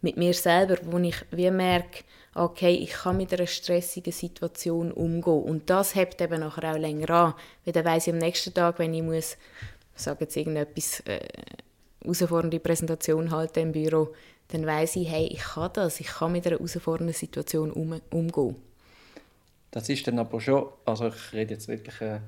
mit 0.03 0.17
mir 0.17 0.33
selber, 0.33 0.77
wo 0.83 0.97
ich 0.99 1.15
wie 1.31 1.49
merke, 1.49 2.03
okay, 2.35 2.75
ich 2.75 2.91
kann 2.91 3.17
mit 3.17 3.33
einer 3.33 3.47
stressigen 3.47 4.13
Situation 4.13 4.91
umgehen. 4.91 5.43
Und 5.43 5.69
das 5.69 5.95
hebt 5.95 6.21
eben 6.21 6.39
nachher 6.39 6.73
auch 6.73 6.77
länger 6.77 7.09
an. 7.09 7.33
Weil 7.65 7.73
dann 7.73 7.85
weiss 7.85 8.07
ich 8.07 8.13
am 8.13 8.19
nächsten 8.19 8.53
Tag, 8.53 8.79
wenn 8.79 8.93
ich 8.93 9.03
muss, 9.03 9.37
sage 9.95 10.25
jetzt 10.25 10.35
irgendetwas, 10.35 11.01
äh, 11.01 11.19
herausfordernde 12.01 12.59
Präsentation 12.59 13.31
halten 13.31 13.59
im 13.59 13.71
Büro, 13.71 14.13
dann 14.49 14.65
weiß 14.65 14.97
ich, 14.97 15.09
hey, 15.09 15.27
ich 15.27 15.39
kann 15.39 15.71
das, 15.73 15.99
ich 15.99 16.07
kann 16.07 16.31
mit 16.31 16.45
einer 16.45 16.57
herausfordernden 16.57 17.13
Situation 17.13 17.71
um, 17.71 17.99
umgehen. 18.11 18.55
Das 19.71 19.89
ist 19.89 20.05
dann 20.05 20.19
aber 20.19 20.39
schon, 20.39 20.67
also 20.85 21.07
ich 21.07 21.33
rede 21.33 21.53
jetzt 21.53 21.67
wirklich 21.67 21.99
äh, 22.01 22.19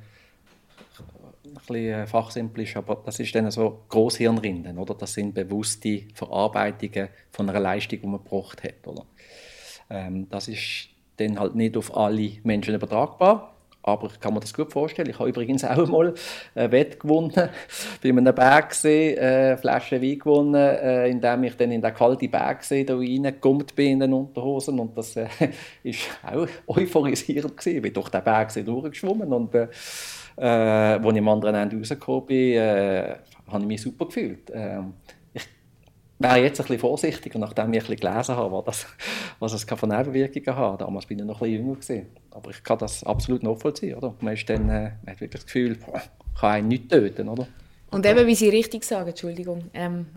ein 1.57 1.65
bisschen 1.67 2.01
äh, 2.01 2.07
fachsimplisch, 2.07 2.75
aber 2.75 3.01
das 3.05 3.19
ist 3.19 3.33
dann 3.35 3.49
so 3.51 3.85
Großhirnrinden, 3.89 4.77
oder? 4.77 4.93
Das 4.93 5.13
sind 5.13 5.33
bewusste 5.33 6.03
Verarbeitungen 6.13 7.09
von 7.31 7.49
einer 7.49 7.59
Leistung, 7.59 8.01
die 8.01 8.07
man 8.07 8.23
gebraucht 8.23 8.63
hat, 8.63 8.87
oder? 8.87 9.05
Ähm, 9.89 10.27
das 10.29 10.47
ist 10.47 10.89
dann 11.17 11.39
halt 11.39 11.55
nicht 11.55 11.77
auf 11.77 11.95
alle 11.95 12.31
Menschen 12.43 12.75
übertragbar. 12.75 13.54
Aber 13.87 14.07
ich 14.07 14.19
kann 14.19 14.33
mir 14.33 14.39
das 14.39 14.51
gut 14.51 14.73
vorstellen. 14.73 15.09
Ich 15.11 15.19
habe 15.19 15.29
übrigens 15.29 15.63
auch 15.63 15.77
einmal 15.77 16.15
ein 16.55 16.71
Wett 16.71 16.99
gewonnen, 16.99 17.31
bei 18.01 18.09
einem 18.09 18.33
Bergsee, 18.33 19.15
eine 19.17 19.57
Flasche 19.57 20.01
Wein 20.01 20.17
gewonnen, 20.17 20.55
äh, 20.55 21.07
indem 21.07 21.43
ich 21.43 21.55
dann 21.55 21.71
in 21.71 21.83
den 21.83 21.93
kalten 21.93 22.31
Bergsee 22.31 22.83
da 22.83 22.95
reingekommen 22.95 23.67
bin 23.75 23.91
in 23.91 23.99
den 23.99 24.13
Unterhosen. 24.13 24.79
Und 24.79 24.97
das 24.97 25.15
äh, 25.15 25.27
auch 26.23 26.47
euphorisierend 26.65 27.55
gewesen. 27.55 27.75
Ich 27.75 27.81
bin 27.83 27.93
durch 27.93 28.09
den 28.09 28.23
Bergsee 28.23 28.63
durchgeschwommen 28.63 29.31
und 29.31 29.53
äh, 29.53 29.67
äh, 30.37 30.41
als 30.41 31.05
ich 31.05 31.17
am 31.19 31.29
anderen 31.29 31.55
Ende 31.55 31.77
rausgekommen 31.77 32.25
bin, 32.25 32.53
äh, 32.53 33.15
habe 33.47 33.61
ich 33.61 33.67
mich 33.67 33.81
super 33.83 34.05
gefühlt. 34.05 34.51
Ähm, 34.51 34.93
wäre 36.19 36.37
jetzt 36.37 36.59
ein 36.59 36.63
bisschen 36.63 36.79
vorsichtiger, 36.79 37.39
nachdem 37.39 37.73
ich 37.73 37.83
ein 37.83 37.95
bisschen 37.95 38.11
gelesen 38.11 38.35
habe, 38.35 38.51
was, 38.51 38.65
das, 38.65 38.87
was 39.39 39.53
es 39.53 39.63
von 39.63 39.89
Nebenwirkungen 39.89 40.57
hat. 40.57 40.81
Damals 40.81 41.05
bin 41.05 41.19
ich 41.19 41.25
noch 41.25 41.41
ein 41.41 41.51
bisschen 41.51 41.65
jünger. 41.65 41.75
Gewesen. 41.75 42.07
Aber 42.31 42.49
ich 42.51 42.63
kann 42.63 42.77
das 42.77 43.03
absolut 43.03 43.43
nachvollziehen. 43.43 43.95
Oder? 43.95 44.13
Man, 44.21 44.33
ist 44.33 44.49
dann, 44.49 44.69
äh, 44.69 44.91
man 45.03 45.11
hat 45.11 45.21
wirklich 45.21 45.41
das 45.41 45.45
Gefühl, 45.45 45.75
boah, 45.75 46.01
kann 46.39 46.51
einen 46.51 46.67
nicht 46.69 46.89
töten. 46.89 47.29
Oder? 47.29 47.47
Und 47.91 48.05
eben, 48.05 48.27
wie 48.27 48.35
Sie 48.35 48.49
richtig 48.49 48.83
sagen, 48.83 49.09
Entschuldigung, 49.09 49.69
ähm, 49.73 50.07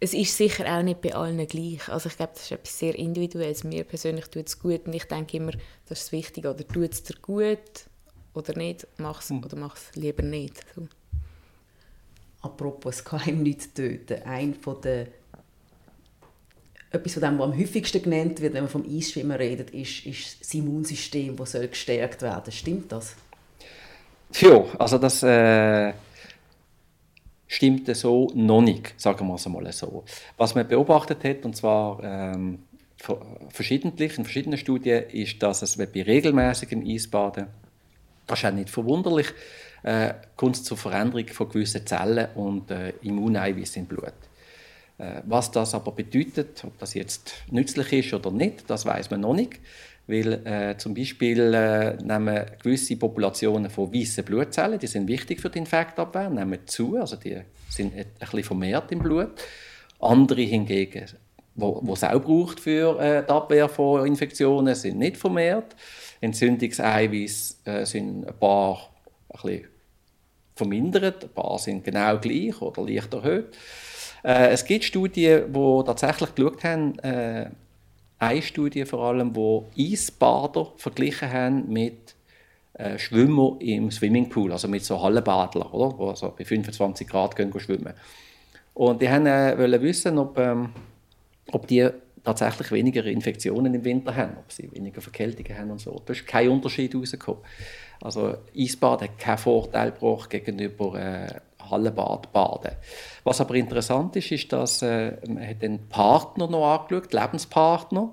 es 0.00 0.14
ist 0.14 0.36
sicher 0.36 0.66
auch 0.66 0.82
nicht 0.82 1.00
bei 1.00 1.14
allen 1.14 1.46
gleich. 1.46 1.88
Also 1.88 2.08
ich 2.08 2.16
glaube, 2.16 2.32
das 2.34 2.42
ist 2.42 2.52
etwas 2.52 2.78
sehr 2.78 2.96
Individuelles. 2.96 3.62
Mir 3.62 3.84
persönlich 3.84 4.26
tut 4.26 4.48
es 4.48 4.58
gut 4.58 4.86
und 4.86 4.92
ich 4.94 5.04
denke 5.04 5.36
immer, 5.36 5.52
das 5.88 6.02
ist 6.02 6.12
wichtig. 6.12 6.44
Oder 6.44 6.66
tut 6.66 6.92
es 6.92 7.04
dir 7.04 7.14
gut 7.22 7.86
oder 8.34 8.56
nicht, 8.56 8.86
mach 8.98 9.20
es 9.20 9.30
mhm. 9.30 9.44
oder 9.44 9.56
mach 9.56 9.76
es 9.76 9.94
lieber 9.94 10.22
nicht. 10.22 10.60
So. 10.74 10.88
Apropos, 12.42 12.96
es 12.96 13.04
kann 13.04 13.20
einem 13.20 13.42
nicht 13.42 13.74
töten. 13.74 14.22
Ein 14.24 14.54
von 14.54 14.80
der 14.82 15.06
etwas 16.92 17.14
von 17.14 17.22
dem, 17.22 17.38
was 17.38 17.46
am 17.46 17.58
häufigsten 17.58 18.02
genannt 18.02 18.40
wird, 18.40 18.52
wenn 18.54 18.64
man 18.64 18.70
vom 18.70 18.84
Eisschwimmen 18.84 19.36
redet, 19.36 19.70
ist, 19.70 20.04
ist 20.04 20.40
das 20.40 20.54
Immunsystem, 20.54 21.34
das 21.36 21.52
soll 21.52 21.68
gestärkt 21.68 22.20
werden. 22.22 22.52
Stimmt 22.52 22.92
das? 22.92 23.16
Ja, 24.34 24.64
also 24.78 24.98
das 24.98 25.22
äh, 25.22 25.92
stimmt 27.46 27.94
so 27.96 28.30
noch 28.34 28.60
nicht, 28.60 28.98
sagen 29.00 29.26
wir 29.26 29.34
es 29.34 29.46
mal 29.46 29.72
so. 29.72 30.04
Was 30.36 30.54
man 30.54 30.68
beobachtet 30.68 31.24
hat, 31.24 31.44
und 31.44 31.56
zwar 31.56 32.02
ähm, 32.02 32.60
verschiedentlich 33.50 34.18
in 34.18 34.24
verschiedenen 34.24 34.58
Studien, 34.58 35.04
ist, 35.10 35.42
dass 35.42 35.62
es 35.62 35.76
bei 35.76 36.02
regelmäßigem 36.02 36.84
Eisbaden, 36.86 37.46
das 38.26 38.38
ist 38.38 38.44
auch 38.44 38.52
nicht 38.52 38.70
verwunderlich, 38.70 39.28
äh, 39.82 40.14
kommt 40.36 40.56
es 40.56 40.64
zur 40.64 40.76
Veränderung 40.76 41.28
von 41.28 41.48
gewissen 41.48 41.86
Zellen 41.86 42.28
und 42.34 42.70
äh, 42.70 42.90
Immuneiweiß 43.02 43.76
im 43.76 43.86
Blut. 43.86 44.12
Äh, 44.98 45.22
was 45.26 45.50
das 45.50 45.74
aber 45.74 45.92
bedeutet, 45.92 46.62
ob 46.64 46.78
das 46.78 46.94
jetzt 46.94 47.34
nützlich 47.50 47.92
ist 47.92 48.14
oder 48.14 48.30
nicht, 48.30 48.68
das 48.68 48.86
weiß 48.86 49.10
man 49.10 49.20
noch 49.20 49.34
nicht. 49.34 49.60
Weil 50.06 50.46
äh, 50.46 50.76
zum 50.78 50.94
Beispiel 50.94 51.54
äh, 51.54 51.96
nehmen 52.02 52.44
gewisse 52.62 52.96
Populationen 52.96 53.70
von 53.70 53.94
weißen 53.94 54.24
Blutzellen, 54.24 54.78
die 54.78 54.88
sind 54.88 55.06
wichtig 55.06 55.40
für 55.40 55.48
die 55.48 55.60
Infektabwehr, 55.60 56.28
nehmen 56.28 56.58
zu, 56.66 56.96
also 56.96 57.16
die 57.16 57.40
sind 57.68 57.94
ein 57.94 58.06
bisschen 58.18 58.42
vermehrt 58.42 58.90
im 58.90 58.98
Blut. 58.98 59.30
Andere 60.00 60.42
hingegen, 60.42 61.06
wo, 61.54 61.92
es 61.92 62.02
auch 62.02 62.20
braucht 62.20 62.58
für 62.58 62.98
äh, 62.98 63.24
die 63.24 63.30
Abwehr 63.30 63.68
von 63.68 64.04
Infektionen, 64.06 64.74
sind 64.74 64.98
nicht 64.98 65.16
vermehrt. 65.16 65.76
Entzündungseiweiß 66.20 67.60
äh, 67.64 67.84
sind 67.84 68.26
ein 68.26 68.38
paar 68.38 68.90
ein 69.28 69.40
bisschen 69.40 69.71
vermindert, 70.54 71.24
ein 71.24 71.30
paar 71.30 71.58
sind 71.58 71.84
genau 71.84 72.18
gleich 72.18 72.60
oder 72.60 72.82
leicht 72.82 73.12
erhöht. 73.14 73.56
Äh, 74.24 74.50
es 74.50 74.64
gibt 74.64 74.84
Studien, 74.84 75.52
die 75.52 75.82
tatsächlich 75.84 76.34
geschaut 76.34 76.64
haben, 76.64 76.98
äh, 77.00 77.50
eine 78.18 78.42
Studie 78.42 78.84
vor 78.84 79.00
allem, 79.00 79.34
wo 79.34 79.66
Eisbader 79.76 80.72
verglichen 80.76 81.32
haben 81.32 81.72
mit 81.72 82.14
äh, 82.74 82.98
Schwimmer 82.98 83.56
im 83.58 83.90
Swimmingpool, 83.90 84.52
also 84.52 84.68
mit 84.68 84.84
so 84.84 85.02
Hallenbadler, 85.02 85.74
oder? 85.74 85.96
die 85.96 86.04
also 86.04 86.32
bei 86.36 86.44
25 86.44 87.08
Grad 87.08 87.34
gehen 87.34 87.52
schwimmen. 87.58 87.94
Und 88.74 89.02
die 89.02 89.08
haben 89.08 89.26
äh, 89.26 89.58
wollen 89.58 89.82
wissen, 89.82 90.18
ob, 90.18 90.38
ähm, 90.38 90.70
ob 91.50 91.66
die 91.66 91.88
tatsächlich 92.24 92.70
weniger 92.70 93.04
Infektionen 93.04 93.74
im 93.74 93.84
Winter 93.84 94.14
haben, 94.14 94.36
ob 94.38 94.52
sie 94.52 94.70
weniger 94.72 95.00
Verkältungen 95.00 95.58
haben 95.58 95.70
und 95.70 95.80
so. 95.80 96.00
Da 96.04 96.12
ist 96.12 96.26
kein 96.26 96.48
Unterschied 96.48 96.94
rausgekommen. 96.94 97.42
Also 98.00 98.36
Eisbad 98.56 99.02
hat 99.02 99.18
keinen 99.18 99.38
Vorteil 99.38 99.92
gebracht 99.92 100.30
gegenüber 100.30 100.94
äh, 100.94 101.40
Hallenbad 101.70 102.32
baden. 102.32 102.72
Was 103.24 103.40
aber 103.40 103.54
interessant 103.54 104.16
ist, 104.16 104.30
ist, 104.30 104.52
dass 104.52 104.82
äh, 104.82 105.16
man 105.26 105.46
hat 105.46 105.62
den 105.62 105.88
Partner 105.88 106.48
noch 106.48 106.80
angeschaut, 106.80 107.12
Lebenspartner 107.12 108.10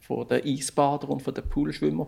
von 0.00 0.28
den 0.28 0.44
Eisbader 0.44 1.08
und 1.08 1.22
von 1.22 1.34
den 1.34 1.48
Poolschwimmer. 1.48 2.06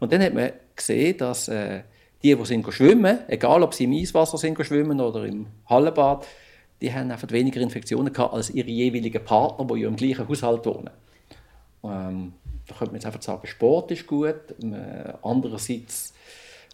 Und 0.00 0.12
dann 0.12 0.22
hat 0.22 0.34
man 0.34 0.52
gesehen, 0.76 1.16
dass 1.16 1.48
äh, 1.48 1.82
die, 2.22 2.34
die 2.34 2.44
sind 2.44 2.70
schwimmen, 2.72 3.20
egal 3.28 3.62
ob 3.62 3.74
sie 3.74 3.84
im 3.84 3.92
Eiswasser 3.92 4.38
sind 4.38 4.62
schwimmen 4.64 5.00
oder 5.00 5.24
im 5.24 5.46
Hallenbad, 5.66 6.26
die 6.80 6.92
haben 6.92 7.10
einfach 7.10 7.30
weniger 7.30 7.60
Infektionen 7.60 8.12
gehabt 8.12 8.34
als 8.34 8.50
ihre 8.50 8.68
jeweiligen 8.68 9.24
Partner, 9.24 9.66
die 9.66 9.82
im 9.82 9.96
gleichen 9.96 10.28
Haushalt 10.28 10.64
wohnen. 10.66 10.90
Ähm, 11.84 12.32
da 12.66 12.74
könnte 12.74 12.92
man 12.92 12.94
jetzt 12.96 13.06
einfach 13.06 13.22
sagen, 13.22 13.46
Sport 13.46 13.90
ist 13.90 14.06
gut. 14.06 14.54
Äh, 14.62 15.12
andererseits 15.22 16.12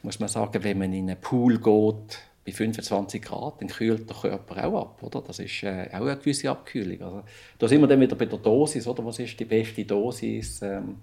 muss 0.03 0.21
man 0.21 0.29
sagen, 0.29 0.63
wenn 0.63 0.79
man 0.79 0.93
in 0.93 1.09
einen 1.09 1.21
Pool 1.21 1.59
geht, 1.59 2.19
bei 2.45 2.53
25 2.53 3.23
Grad, 3.23 3.61
dann 3.61 3.69
kühlt 3.69 4.09
der 4.09 4.17
Körper 4.17 4.67
auch 4.67 4.81
ab. 4.83 5.03
Oder? 5.03 5.23
Das 5.23 5.39
ist 5.39 5.63
äh, 5.63 5.89
auch 5.93 6.03
eine 6.03 6.17
gewisse 6.17 6.51
Abkühlung. 6.51 7.01
Also, 7.03 7.23
da 7.59 7.69
sind 7.69 7.81
wir 7.81 7.87
dann 7.87 8.01
wieder 8.01 8.17
bei 8.17 8.27
der 8.27 8.39
Dosis. 8.39 8.87
Oder? 8.87 9.05
Was 9.05 9.19
ist 9.19 9.41
die 9.41 9.47
beste 9.47 9.85
Dosis? 9.85 10.61
Ähm, 10.61 10.97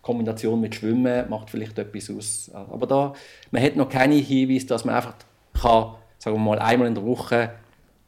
Kombination 0.00 0.60
mit 0.60 0.74
Schwimmen 0.74 1.30
macht 1.30 1.50
vielleicht 1.50 1.78
etwas 1.78 2.10
aus. 2.10 2.50
Aber 2.52 2.86
da, 2.88 3.14
man 3.52 3.62
hat 3.62 3.76
noch 3.76 3.88
keine 3.88 4.16
Hinweise, 4.16 4.66
dass 4.66 4.84
man 4.84 4.96
einfach 4.96 5.14
kann, 5.54 5.94
sagen 6.18 6.36
wir 6.36 6.40
mal, 6.40 6.58
einmal 6.58 6.88
in 6.88 6.96
der 6.96 7.04
Woche 7.04 7.52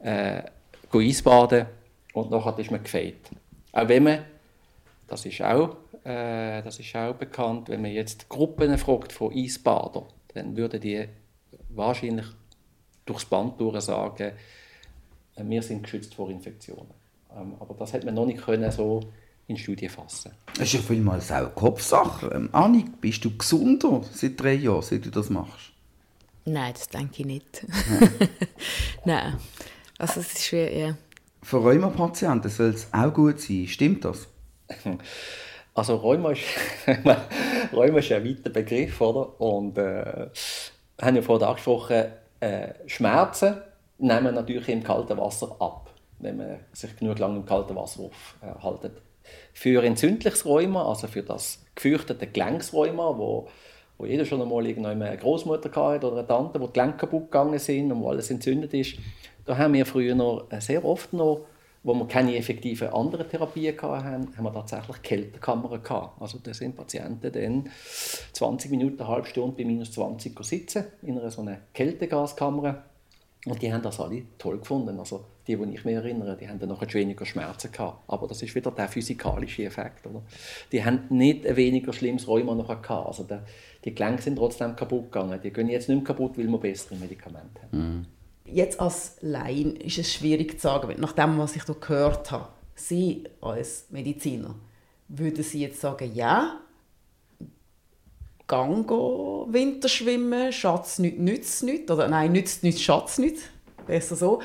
äh, 0.05 0.43
Eisbaden 0.93 1.67
und 2.13 2.31
nachher 2.31 2.59
ist 2.59 2.71
man 2.71 2.83
gefeit. 2.83 3.17
Auch 3.73 3.89
wenn 3.89 4.05
man, 4.05 4.25
das 5.09 5.27
ist 5.27 5.43
auch, 5.43 5.77
äh, 6.05 6.63
das 6.63 6.79
ist 6.79 6.95
auch 6.95 7.15
bekannt, 7.15 7.69
wenn 7.69 7.83
man 7.83 7.91
jetzt 7.91 8.29
Gruppen 8.29 8.77
fragt 8.79 9.13
von 9.13 9.33
Eisbadern, 9.35 10.05
dann 10.35 10.57
würden 10.57 10.81
die 10.81 11.09
wahrscheinlich 11.71 12.27
durchs 13.05 13.25
Band 13.25 13.61
durch 13.61 13.81
sagen, 13.81 14.33
äh, 15.35 15.43
wir 15.45 15.63
sind 15.63 15.83
geschützt 15.83 16.15
vor 16.15 16.31
Infektionen. 16.31 16.91
Ähm, 17.37 17.55
aber 17.59 17.75
das 17.75 17.93
hat 17.93 18.05
man 18.05 18.15
noch 18.15 18.27
nicht 18.27 18.45
können 18.45 18.71
so 18.71 19.01
in 19.47 19.57
Studien 19.57 19.91
fassen. 19.91 20.33
Das 20.55 20.67
ist 20.69 20.75
ja 20.75 20.81
vielmals 20.81 21.31
auch 21.33 21.37
eine 21.37 21.49
Kopfsache. 21.49 22.29
Ähm, 22.29 22.49
Annik, 22.53 23.01
bist 23.01 23.25
du 23.25 23.37
gesunder 23.37 24.03
seit 24.13 24.41
drei 24.41 24.55
Jahren, 24.55 24.83
seit 24.83 25.05
du 25.05 25.11
das 25.11 25.29
machst? 25.29 25.73
Nein, 26.47 26.73
das 26.75 26.89
denke 26.89 27.23
ich 27.23 27.27
nicht. 27.27 27.67
Nein. 29.05 29.35
Also 29.99 30.21
es 30.21 30.33
ist 30.33 30.45
schwer, 30.45 30.77
ja. 30.77 30.97
Für 31.43 31.59
Rheumapatienten 31.59 32.51
soll 32.51 32.71
es 32.71 32.89
auch 32.93 33.13
gut 33.13 33.41
sein. 33.41 33.67
Stimmt 33.69 34.05
das? 34.05 34.27
Also 35.77 35.97
Rheuma 35.97 36.31
ist, 36.31 36.43
Rheuma 37.73 37.99
ist 37.99 38.13
ein 38.13 38.25
weiter 38.25 38.51
Begriff, 38.51 39.01
oder? 39.01 39.41
Und 39.41 39.77
äh, 39.77 40.29
haben 41.03 41.17
ja 41.17 41.21
vorhin 41.21 41.49
angesprochen, 41.49 42.05
äh, 42.39 42.75
Schmerzen 42.87 43.57
nehmen 43.99 44.35
natürlich 44.37 44.69
im 44.69 44.85
kalten 44.85 45.17
Wasser 45.19 45.57
ab, 45.59 45.91
wenn 46.21 46.37
man 46.37 46.61
sich 46.73 46.97
genug 46.97 47.19
lange 47.19 47.39
im 47.39 47.45
kalten 47.45 47.75
Wasser 47.75 48.05
aufhält. 48.05 48.93
Für 49.53 49.83
entzündliches 49.83 50.47
Rheuma, 50.47 50.89
also 50.89 51.09
für 51.09 51.25
das 51.25 51.65
gefürchtete 51.75 52.29
Gelenksrheuma, 52.29 53.19
wo, 53.19 53.49
wo 53.99 54.07
jeder 54.07 54.25
schon 54.25 54.43
einmal 54.43 54.65
eine 54.65 55.17
Großmutter 55.17 55.71
hatte 55.71 56.07
oder 56.07 56.19
eine 56.19 56.27
Tante, 56.27 56.61
wo 56.61 56.69
die 56.69 56.73
Gelenke 56.75 56.99
kaputt 56.99 57.33
gegangen 57.33 57.59
sind 57.59 57.91
und 57.91 58.01
wo 58.01 58.11
alles 58.11 58.31
entzündet 58.31 58.73
ist, 58.75 58.95
da 59.45 59.59
haben 59.59 59.75
wir 59.75 59.87
früher 59.87 60.15
noch 60.15 60.51
äh, 60.51 60.61
sehr 60.61 60.85
oft 60.85 61.13
noch, 61.13 61.47
wo 61.83 61.93
wir 61.95 62.07
keine 62.07 62.37
effektiven 62.37 62.89
anderen 62.89 63.29
Therapien 63.29 63.77
hatten, 63.81 64.37
haben 64.37 64.45
wir 64.45 64.53
tatsächlich 64.53 65.03
Kältekammern 65.03 65.83
gehabt. 65.83 66.21
Also 66.21 66.39
da 66.43 66.55
sind 66.55 66.77
Patienten 66.77 67.31
dann 67.31 67.71
20 68.33 68.71
Minuten, 68.71 69.01
eine 69.01 69.09
halbe 69.09 69.29
Stunde 69.29 69.57
bei 69.57 69.65
minus 69.65 69.93
20 69.93 70.43
sitzen 70.45 70.85
in 71.03 71.19
einer 71.19 71.31
so 71.31 71.43
einer 71.43 71.59
Kältegaskammer 71.75 72.85
und 73.47 73.61
die 73.61 73.71
haben 73.71 73.83
das 73.83 74.01
alle 74.01 74.23
toll 74.39 74.59
gefunden. 74.59 74.99
Also 74.99 75.27
die, 75.47 75.57
die 75.57 75.75
ich 75.75 75.85
mich 75.85 75.95
erinnere, 75.95 76.37
die 76.37 76.49
haben 76.49 76.59
dann 76.59 76.71
noch 76.71 76.81
weniger 76.95 77.27
Schmerzen 77.27 77.71
gehabt. 77.71 77.99
Aber 78.07 78.27
das 78.27 78.41
ist 78.43 78.55
wieder 78.55 78.71
der 78.71 78.89
physikalische 78.89 79.65
Effekt. 79.65 80.07
Oder? 80.07 80.23
Die 80.73 80.83
haben 80.83 81.01
nicht 81.11 81.47
ein 81.47 81.57
weniger 81.57 81.93
schlimmes 81.93 82.27
Rheuma 82.27 82.55
noch 82.55 82.69
gehabt. 82.69 82.91
Also 83.07 83.29
die 83.85 83.95
Gelenke 83.95 84.23
sind 84.23 84.37
trotzdem 84.37 84.75
kaputt 84.75 85.13
gegangen. 85.13 85.39
Die 85.43 85.53
gehen 85.53 85.69
jetzt 85.69 85.91
nicht 85.91 85.99
mehr 85.99 86.05
kaputt, 86.05 86.39
weil 86.39 86.49
wir 86.49 86.59
bessere 86.59 86.97
Medikamente 86.97 87.61
haben. 87.63 87.79
Mhm. 87.79 88.07
Jetzt 88.47 88.79
als 88.79 89.17
Laien 89.21 89.77
ist 89.77 89.99
es 89.99 90.13
schwierig 90.13 90.61
zu 90.61 90.69
sagen, 90.69 90.95
nach 90.99 91.13
dem, 91.13 91.39
was 91.39 91.57
ich 91.57 91.65
hier 91.65 91.75
gehört 91.75 92.31
habe. 92.31 92.49
Sie 92.75 93.25
als 93.41 93.87
Mediziner, 93.91 94.55
würden 95.09 95.43
Sie 95.43 95.61
jetzt 95.61 95.81
sagen, 95.81 96.15
ja, 96.15 96.61
gang 98.47 98.91
Winterschwimmen, 98.91 100.53
Schatz 100.53 100.99
nicht, 100.99 101.19
nützt 101.19 101.63
nicht, 101.63 101.91
oder 101.91 102.09
nein, 102.09 102.33
nützt 102.33 102.63
nicht, 102.63 102.81
Schatz 102.81 103.19
nicht, 103.19 103.39
besser 103.87 104.17
so. 104.17 104.43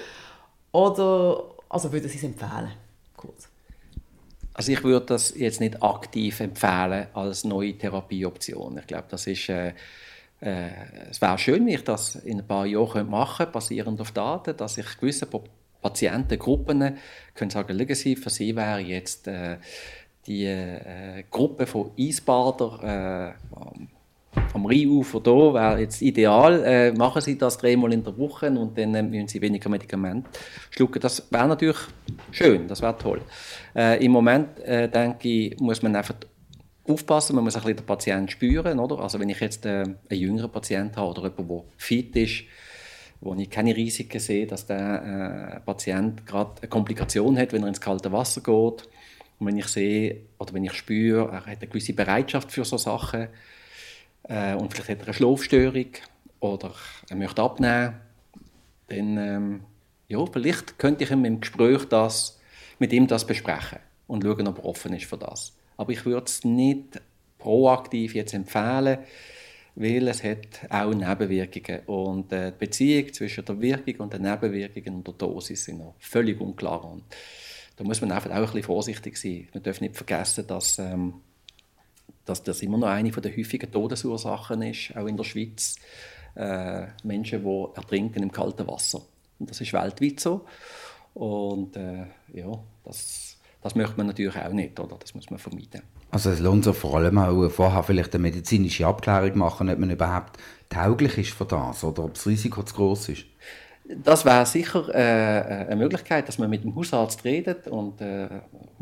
Oder, 0.72 1.44
also 1.68 1.92
würden 1.92 2.10
Sie 2.10 2.18
es 2.18 2.24
empfehlen? 2.24 2.72
Kurz. 3.18 3.50
Also 4.54 4.72
ich 4.72 4.84
würde 4.84 5.06
das 5.06 5.34
jetzt 5.36 5.60
nicht 5.60 5.82
aktiv 5.82 6.40
empfehlen 6.40 7.08
als 7.14 7.44
neue 7.44 7.78
Therapieoption. 7.78 8.78
Ich 8.78 8.88
glaube, 8.88 9.06
das 9.10 9.26
ist 9.28 9.50
äh, 9.50 9.74
äh, 10.42 10.70
es 11.10 11.22
wäre 11.22 11.38
schön, 11.38 11.66
wenn 11.66 11.74
ich 11.74 11.84
das 11.84 12.16
in 12.16 12.40
ein 12.40 12.48
paar 12.48 12.66
Jahren 12.66 13.10
machen 13.10 13.38
könnte, 13.38 13.54
basierend 13.54 14.00
auf 14.02 14.12
Daten, 14.12 14.56
dass 14.56 14.78
ich 14.78 14.98
gewisse 14.98 15.28
Patientengruppen 15.82 16.98
können 17.34 17.52
sagen, 17.52 17.96
Sie, 17.96 18.16
für 18.16 18.30
sie 18.30 18.56
wäre 18.56 18.80
jetzt 18.80 19.28
äh, 19.28 19.58
die 20.26 20.46
äh, 20.46 21.24
Gruppe 21.30 21.66
von 21.66 21.92
Eisbader 21.98 23.36
äh, 23.36 23.60
am 24.54 24.66
Rheinufer 24.66 25.20
da 25.20 25.54
wäre 25.54 25.80
jetzt 25.80 26.02
ideal. 26.02 26.64
Äh, 26.64 26.92
machen 26.92 27.22
Sie 27.22 27.38
das 27.38 27.58
dreimal 27.58 27.94
in 27.94 28.04
der 28.04 28.18
Woche 28.18 28.48
und 28.48 28.78
dann 28.78 28.94
äh, 28.96 29.04
müssen 29.04 29.28
Sie 29.28 29.42
weniger 29.42 29.70
Medikamente 29.70 30.30
schlucken. 30.70 31.00
Das 31.00 31.32
wäre 31.32 31.48
natürlich 31.48 31.78
schön, 32.32 32.68
das 32.68 32.82
wäre 32.82 32.98
toll. 32.98 33.22
Äh, 33.76 34.04
Im 34.06 34.12
Moment 34.12 34.60
äh, 34.60 34.88
denke 34.88 35.28
ich, 35.28 35.60
muss 35.60 35.82
man 35.82 35.96
einfach 35.96 36.16
aufpassen, 36.90 37.36
man 37.36 37.44
muss 37.44 37.56
ein 37.56 37.62
bisschen 37.62 37.78
den 37.78 37.86
Patienten 37.86 38.30
spüren. 38.30 38.80
Oder? 38.80 39.00
Also 39.00 39.20
wenn 39.20 39.30
ich 39.30 39.40
jetzt 39.40 39.66
äh, 39.66 39.84
einen 39.84 39.98
jüngeren 40.10 40.52
Patienten 40.52 40.96
habe 40.96 41.10
oder 41.10 41.24
jemanden, 41.24 41.48
der 41.48 41.64
fit 41.78 42.16
ist, 42.16 42.44
wo 43.22 43.34
ich 43.36 43.50
keine 43.50 43.76
Risiken 43.76 44.20
sehe, 44.20 44.48
dass 44.48 44.66
der 44.66 45.56
äh, 45.56 45.60
Patient 45.60 46.26
gerade 46.26 46.62
eine 46.62 46.70
Komplikation 46.70 47.38
hat, 47.38 47.52
wenn 47.54 47.64
er 47.64 47.68
ins 47.68 47.82
kalte 47.82 48.12
Wasser 48.12 48.42
geht. 48.42 48.88
Und 49.40 49.48
wenn 49.48 49.58
ich 49.58 49.68
sehe 49.68 50.22
oder 50.38 50.54
wenn 50.54 50.64
ich 50.64 50.74
spüre, 50.74 51.30
er 51.32 51.46
hat 51.46 51.62
eine 51.62 51.68
gewisse 51.68 51.94
Bereitschaft 51.94 52.52
für 52.52 52.66
so 52.66 52.78
Sachen 52.78 53.28
äh, 54.24 54.54
und 54.56 54.74
vielleicht 54.74 54.90
hat 54.90 55.00
er 55.00 55.06
eine 55.06 55.14
Schlafstörung 55.14 55.88
oder 56.40 56.74
er 57.10 57.16
möchte 57.16 57.42
abnehmen, 57.42 57.96
dann 58.88 59.18
ähm, 59.18 59.62
ja, 60.08 60.26
vielleicht 60.26 60.80
könnte 60.80 61.04
ich 61.04 61.12
im 61.12 61.40
Gespräch 61.40 61.86
das, 61.86 62.40
mit 62.80 62.92
ihm 62.94 63.08
das 63.08 63.28
besprechen 63.28 63.80
und 64.08 64.24
schauen, 64.24 64.48
ob 64.48 64.58
er 64.58 64.66
offen 64.66 64.94
ist 64.94 65.06
für 65.06 65.18
das. 65.18 65.54
Aber 65.80 65.94
ich 65.94 66.06
würde 66.06 66.26
es 66.26 66.44
nicht 66.44 67.00
proaktiv 67.38 68.14
jetzt 68.14 68.34
empfehlen, 68.34 68.98
weil 69.76 70.10
es 70.10 70.26
hat 70.26 70.70
auch 70.70 70.94
Nebenwirkungen. 70.94 71.86
Und 71.86 72.34
äh, 72.34 72.52
die 72.52 72.58
Beziehung 72.58 73.14
zwischen 73.14 73.46
der 73.46 73.62
Wirkung 73.62 73.96
und 74.00 74.12
den 74.12 74.24
Nebenwirkungen 74.24 74.96
und 74.96 75.08
der 75.08 75.14
Dosis 75.14 75.64
sind 75.64 75.78
noch 75.78 75.96
völlig 75.98 76.42
unklar. 76.42 76.84
Und 76.84 77.04
da 77.78 77.86
muss 77.86 78.02
man 78.02 78.12
einfach 78.12 78.30
auch 78.30 78.36
ein 78.36 78.42
bisschen 78.42 78.64
vorsichtig 78.64 79.16
sein. 79.16 79.48
Man 79.54 79.64
darf 79.64 79.80
nicht 79.80 79.96
vergessen, 79.96 80.46
dass, 80.48 80.80
ähm, 80.80 81.14
dass 82.26 82.44
das 82.44 82.62
immer 82.62 82.78
noch 82.78 82.90
eine 82.90 83.10
der 83.10 83.38
häufigen 83.38 83.72
Todesursachen 83.72 84.62
ist, 84.64 84.98
auch 84.98 85.08
in 85.08 85.16
der 85.16 85.24
Schweiz. 85.24 85.78
Äh, 86.36 86.88
Menschen, 87.06 87.46
die 87.46 87.66
ertrinken 87.74 88.22
im 88.22 88.34
kalten 88.34 88.68
Wasser. 88.68 89.02
Und 89.40 89.50
das 89.50 89.62
ist 89.62 89.72
weltweit 89.72 90.20
so. 90.20 90.46
Und 91.14 91.78
äh, 91.78 92.06
ja, 92.34 92.52
das 92.84 93.29
das 93.62 93.76
möchte 93.76 93.98
man 93.98 94.08
natürlich 94.08 94.38
auch 94.38 94.54
nicht, 94.54 94.80
oder? 94.80 94.96
Das 95.00 95.14
muss 95.14 95.30
man 95.30 95.40
vermeiden. 95.40 95.82
Also 96.12 96.30
es 96.30 96.40
lohnt 96.40 96.64
sich 96.64 96.76
vor 96.76 96.98
allem 96.98 97.18
auch 97.18 97.50
vorher 97.50 97.84
vielleicht 97.84 98.14
eine 98.16 98.22
medizinische 98.22 98.88
Abklärung 98.88 99.38
machen, 99.38 99.70
ob 99.70 99.80
man 99.80 99.90
überhaupt 99.90 100.38
tauglich 100.70 101.18
ist 101.18 101.32
für 101.32 101.46
das 101.46 101.84
oder 101.84 102.06
ob 102.06 102.14
das 102.14 102.26
Risiko 102.26 102.64
zu 102.64 102.76
groß 102.76 103.10
ist. 103.10 103.26
Das 104.04 104.24
wäre 104.24 104.46
sicher 104.46 104.88
äh, 104.94 105.66
eine 105.66 105.76
Möglichkeit, 105.76 106.28
dass 106.28 106.38
man 106.38 106.50
mit 106.50 106.64
dem 106.64 106.76
Hausarzt 106.76 107.26
redet 107.26 107.68
und, 107.68 108.00
äh, 108.02 108.30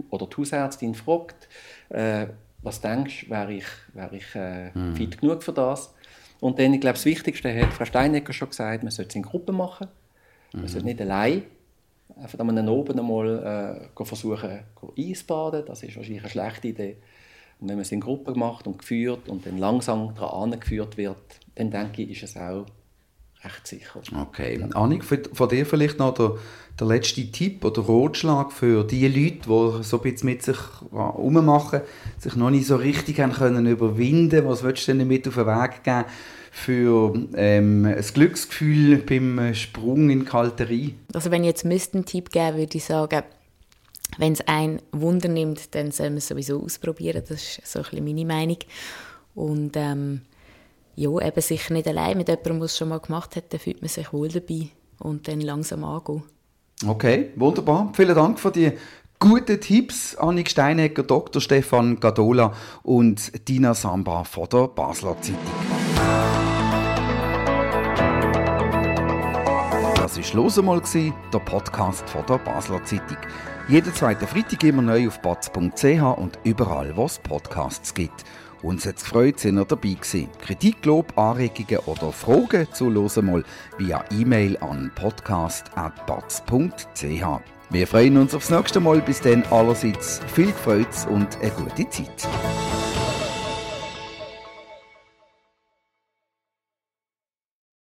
oder 0.10 0.28
die 0.28 0.36
Hausärztin 0.36 0.94
fragt, 0.94 1.48
äh, 1.90 2.28
was 2.62 2.82
denkst 2.82 3.26
du, 3.26 3.30
wäre 3.32 3.54
ich, 3.54 3.66
wär 3.94 4.12
ich 4.12 4.36
äh, 4.36 4.74
hm. 4.74 4.96
fit 4.96 5.20
genug 5.20 5.44
für 5.44 5.54
das? 5.54 5.94
Und 6.40 6.60
dann, 6.60 6.74
ich 6.74 6.82
glaube, 6.82 6.96
das 6.96 7.06
Wichtigste 7.06 7.56
hat 7.60 7.74
Frau 7.74 7.86
Steinecker 7.86 8.34
schon 8.34 8.50
gesagt, 8.50 8.84
man 8.84 8.92
sollte 8.92 9.10
es 9.10 9.16
in 9.16 9.24
Gruppen 9.24 9.56
machen. 9.56 9.88
Man 10.54 10.64
mhm. 10.64 10.68
sollte 10.68 10.86
nicht 10.86 11.02
allein 11.02 11.44
einfach 12.16 12.40
an 12.40 12.70
oben 12.70 13.00
einmal 13.00 13.90
äh, 13.96 14.06
versuchen 14.06 14.60
Eisbaden. 14.98 15.66
Das 15.66 15.84
ist 15.84 15.96
wahrscheinlich 15.96 16.22
eine 16.22 16.30
schlechte 16.30 16.68
Idee. 16.70 16.98
Und 17.60 17.70
wenn 17.70 17.76
man 17.76 17.82
es 17.82 17.92
in 17.92 18.02
Gruppen 18.02 18.38
macht 18.38 18.68
und 18.68 18.78
geführt 18.78 19.30
und 19.30 19.46
dann 19.46 19.58
langsam 19.58 20.14
daran 20.16 20.54
angeführt 20.54 20.98
wird, 20.98 21.40
dann 21.56 21.72
denke 21.72 22.04
ich, 22.04 22.24
ist 22.24 22.32
es 22.32 22.38
auch 22.38 22.66
recht 23.44 23.68
sicher. 23.68 24.02
Okay. 24.16 24.64
Annik, 24.74 25.04
von 25.04 25.50
dir 25.50 25.66
vielleicht 25.66 26.00
noch 26.00 26.14
der, 26.14 26.38
der 26.80 26.88
letzte 26.88 27.32
Tipp 27.32 27.64
oder 27.64 27.84
Ratschlag 27.88 28.52
für 28.52 28.84
die 28.84 29.08
Leute, 29.08 29.48
die 29.48 29.84
so 29.84 29.98
ein 29.98 30.02
bisschen 30.04 30.30
mit 30.30 30.44
sich 30.44 30.58
herummachen, 30.92 31.82
sich 32.18 32.36
noch 32.36 32.50
nicht 32.50 32.68
so 32.68 32.76
richtig 32.76 33.20
haben 33.20 33.34
können 33.34 33.66
überwinden 33.66 34.46
Was 34.46 34.64
würdest 34.64 34.88
du 34.88 34.94
denn 34.94 35.08
mit 35.08 35.28
auf 35.28 35.36
den 35.36 35.46
Weg 35.48 35.84
geben 35.84 36.06
für 36.52 37.14
ähm, 37.36 37.86
ein 37.86 38.06
Glücksgefühl 38.14 38.98
beim 38.98 39.54
Sprung 39.54 40.10
in 40.10 40.22
die 40.22 40.26
Kalterie? 40.26 40.96
Also 41.14 41.30
wenn 41.32 41.44
ich 41.44 41.50
jetzt 41.50 41.66
einen 41.66 42.06
Tipp 42.06 42.32
geben 42.32 42.58
würde 42.58 42.78
ich 42.78 42.86
sagen, 42.86 43.24
wenn 44.18 44.34
es 44.34 44.42
ein 44.48 44.82
Wunder 44.92 45.28
nimmt, 45.28 45.76
dann 45.76 45.92
soll 45.92 46.10
man 46.10 46.18
es 46.18 46.28
sowieso 46.28 46.64
ausprobieren. 46.64 47.24
Das 47.28 47.58
ist 47.58 47.68
so 47.68 47.80
ein 47.80 47.84
bisschen 47.84 48.06
meine 48.06 48.26
Meinung. 48.26 48.58
Und 49.36 49.76
ähm, 49.76 50.22
ja, 50.98 51.12
eben 51.20 51.42
sicher 51.42 51.74
nicht 51.74 51.88
allein 51.88 52.18
mit 52.18 52.28
jemandem, 52.28 52.58
der 52.58 52.66
es 52.66 52.78
schon 52.78 52.90
mal 52.90 53.00
gemacht 53.00 53.36
hat, 53.36 53.54
dann 53.54 53.60
fühlt 53.60 53.82
man 53.82 53.88
sich 53.88 54.12
wohl 54.12 54.30
dabei 54.30 54.70
und 55.00 55.28
dann 55.28 55.42
langsam 55.42 55.84
angehen. 55.84 56.24
Okay, 56.86 57.32
wunderbar. 57.36 57.92
Vielen 57.94 58.16
Dank 58.16 58.40
für 58.40 58.52
die 58.52 58.72
guten 59.20 59.62
Tipps. 59.62 60.16
Annik 60.16 60.50
Steinegger, 60.50 61.04
Dr. 61.04 61.40
Stefan 61.40 62.00
Gadola 62.00 62.54
und 62.82 63.48
Dina 63.48 63.76
Samba 63.76 64.24
von 64.24 64.50
der 64.50 64.68
Basler 64.70 65.16
Zeitung. 65.22 65.40
Das 69.96 70.18
war 70.18 70.42
«Los 70.42 70.58
einmal», 70.58 70.82
der 71.32 71.40
Podcast 71.40 72.10
von 72.10 72.26
der 72.26 72.40
Basler 72.40 72.84
Zeitung. 72.86 73.18
Jeden 73.70 73.94
zweiten 73.94 74.26
Freitag 74.26 74.64
immer 74.64 74.82
neu 74.82 75.10
auf 75.10 75.22
batz.ch 75.22 76.18
und 76.18 76.40
überall, 76.44 76.96
wo 76.96 77.06
es 77.06 77.20
Podcasts 77.20 77.94
gibt. 77.94 78.24
Uns 78.64 78.86
hat 78.86 78.98
es 78.98 79.04
gefreut, 79.04 79.40
sind 79.40 79.58
ihr 79.58 79.66
dabei 79.66 79.94
gewesen. 79.94 80.30
Kritik, 80.42 80.86
Lob, 80.86 81.18
Anregungen 81.18 81.80
oder 81.86 82.12
Fragen 82.12 82.68
zu 82.74 82.90
«Los 82.90 83.18
einmal» 83.18 83.46
via 83.78 84.04
E-Mail 84.12 84.58
an 84.58 84.92
podcast.batz.ch. 84.96 87.42
Wir 87.70 87.86
freuen 87.86 88.16
uns 88.18 88.34
aufs 88.34 88.50
nächste 88.50 88.80
Mal. 88.80 89.02
Bis 89.02 89.20
dann 89.22 89.44
allerseits 89.52 90.22
viel 90.34 90.54
Freude 90.54 90.88
und 91.10 91.38
eine 91.42 91.52
gute 91.52 91.90
Zeit. 91.90 92.28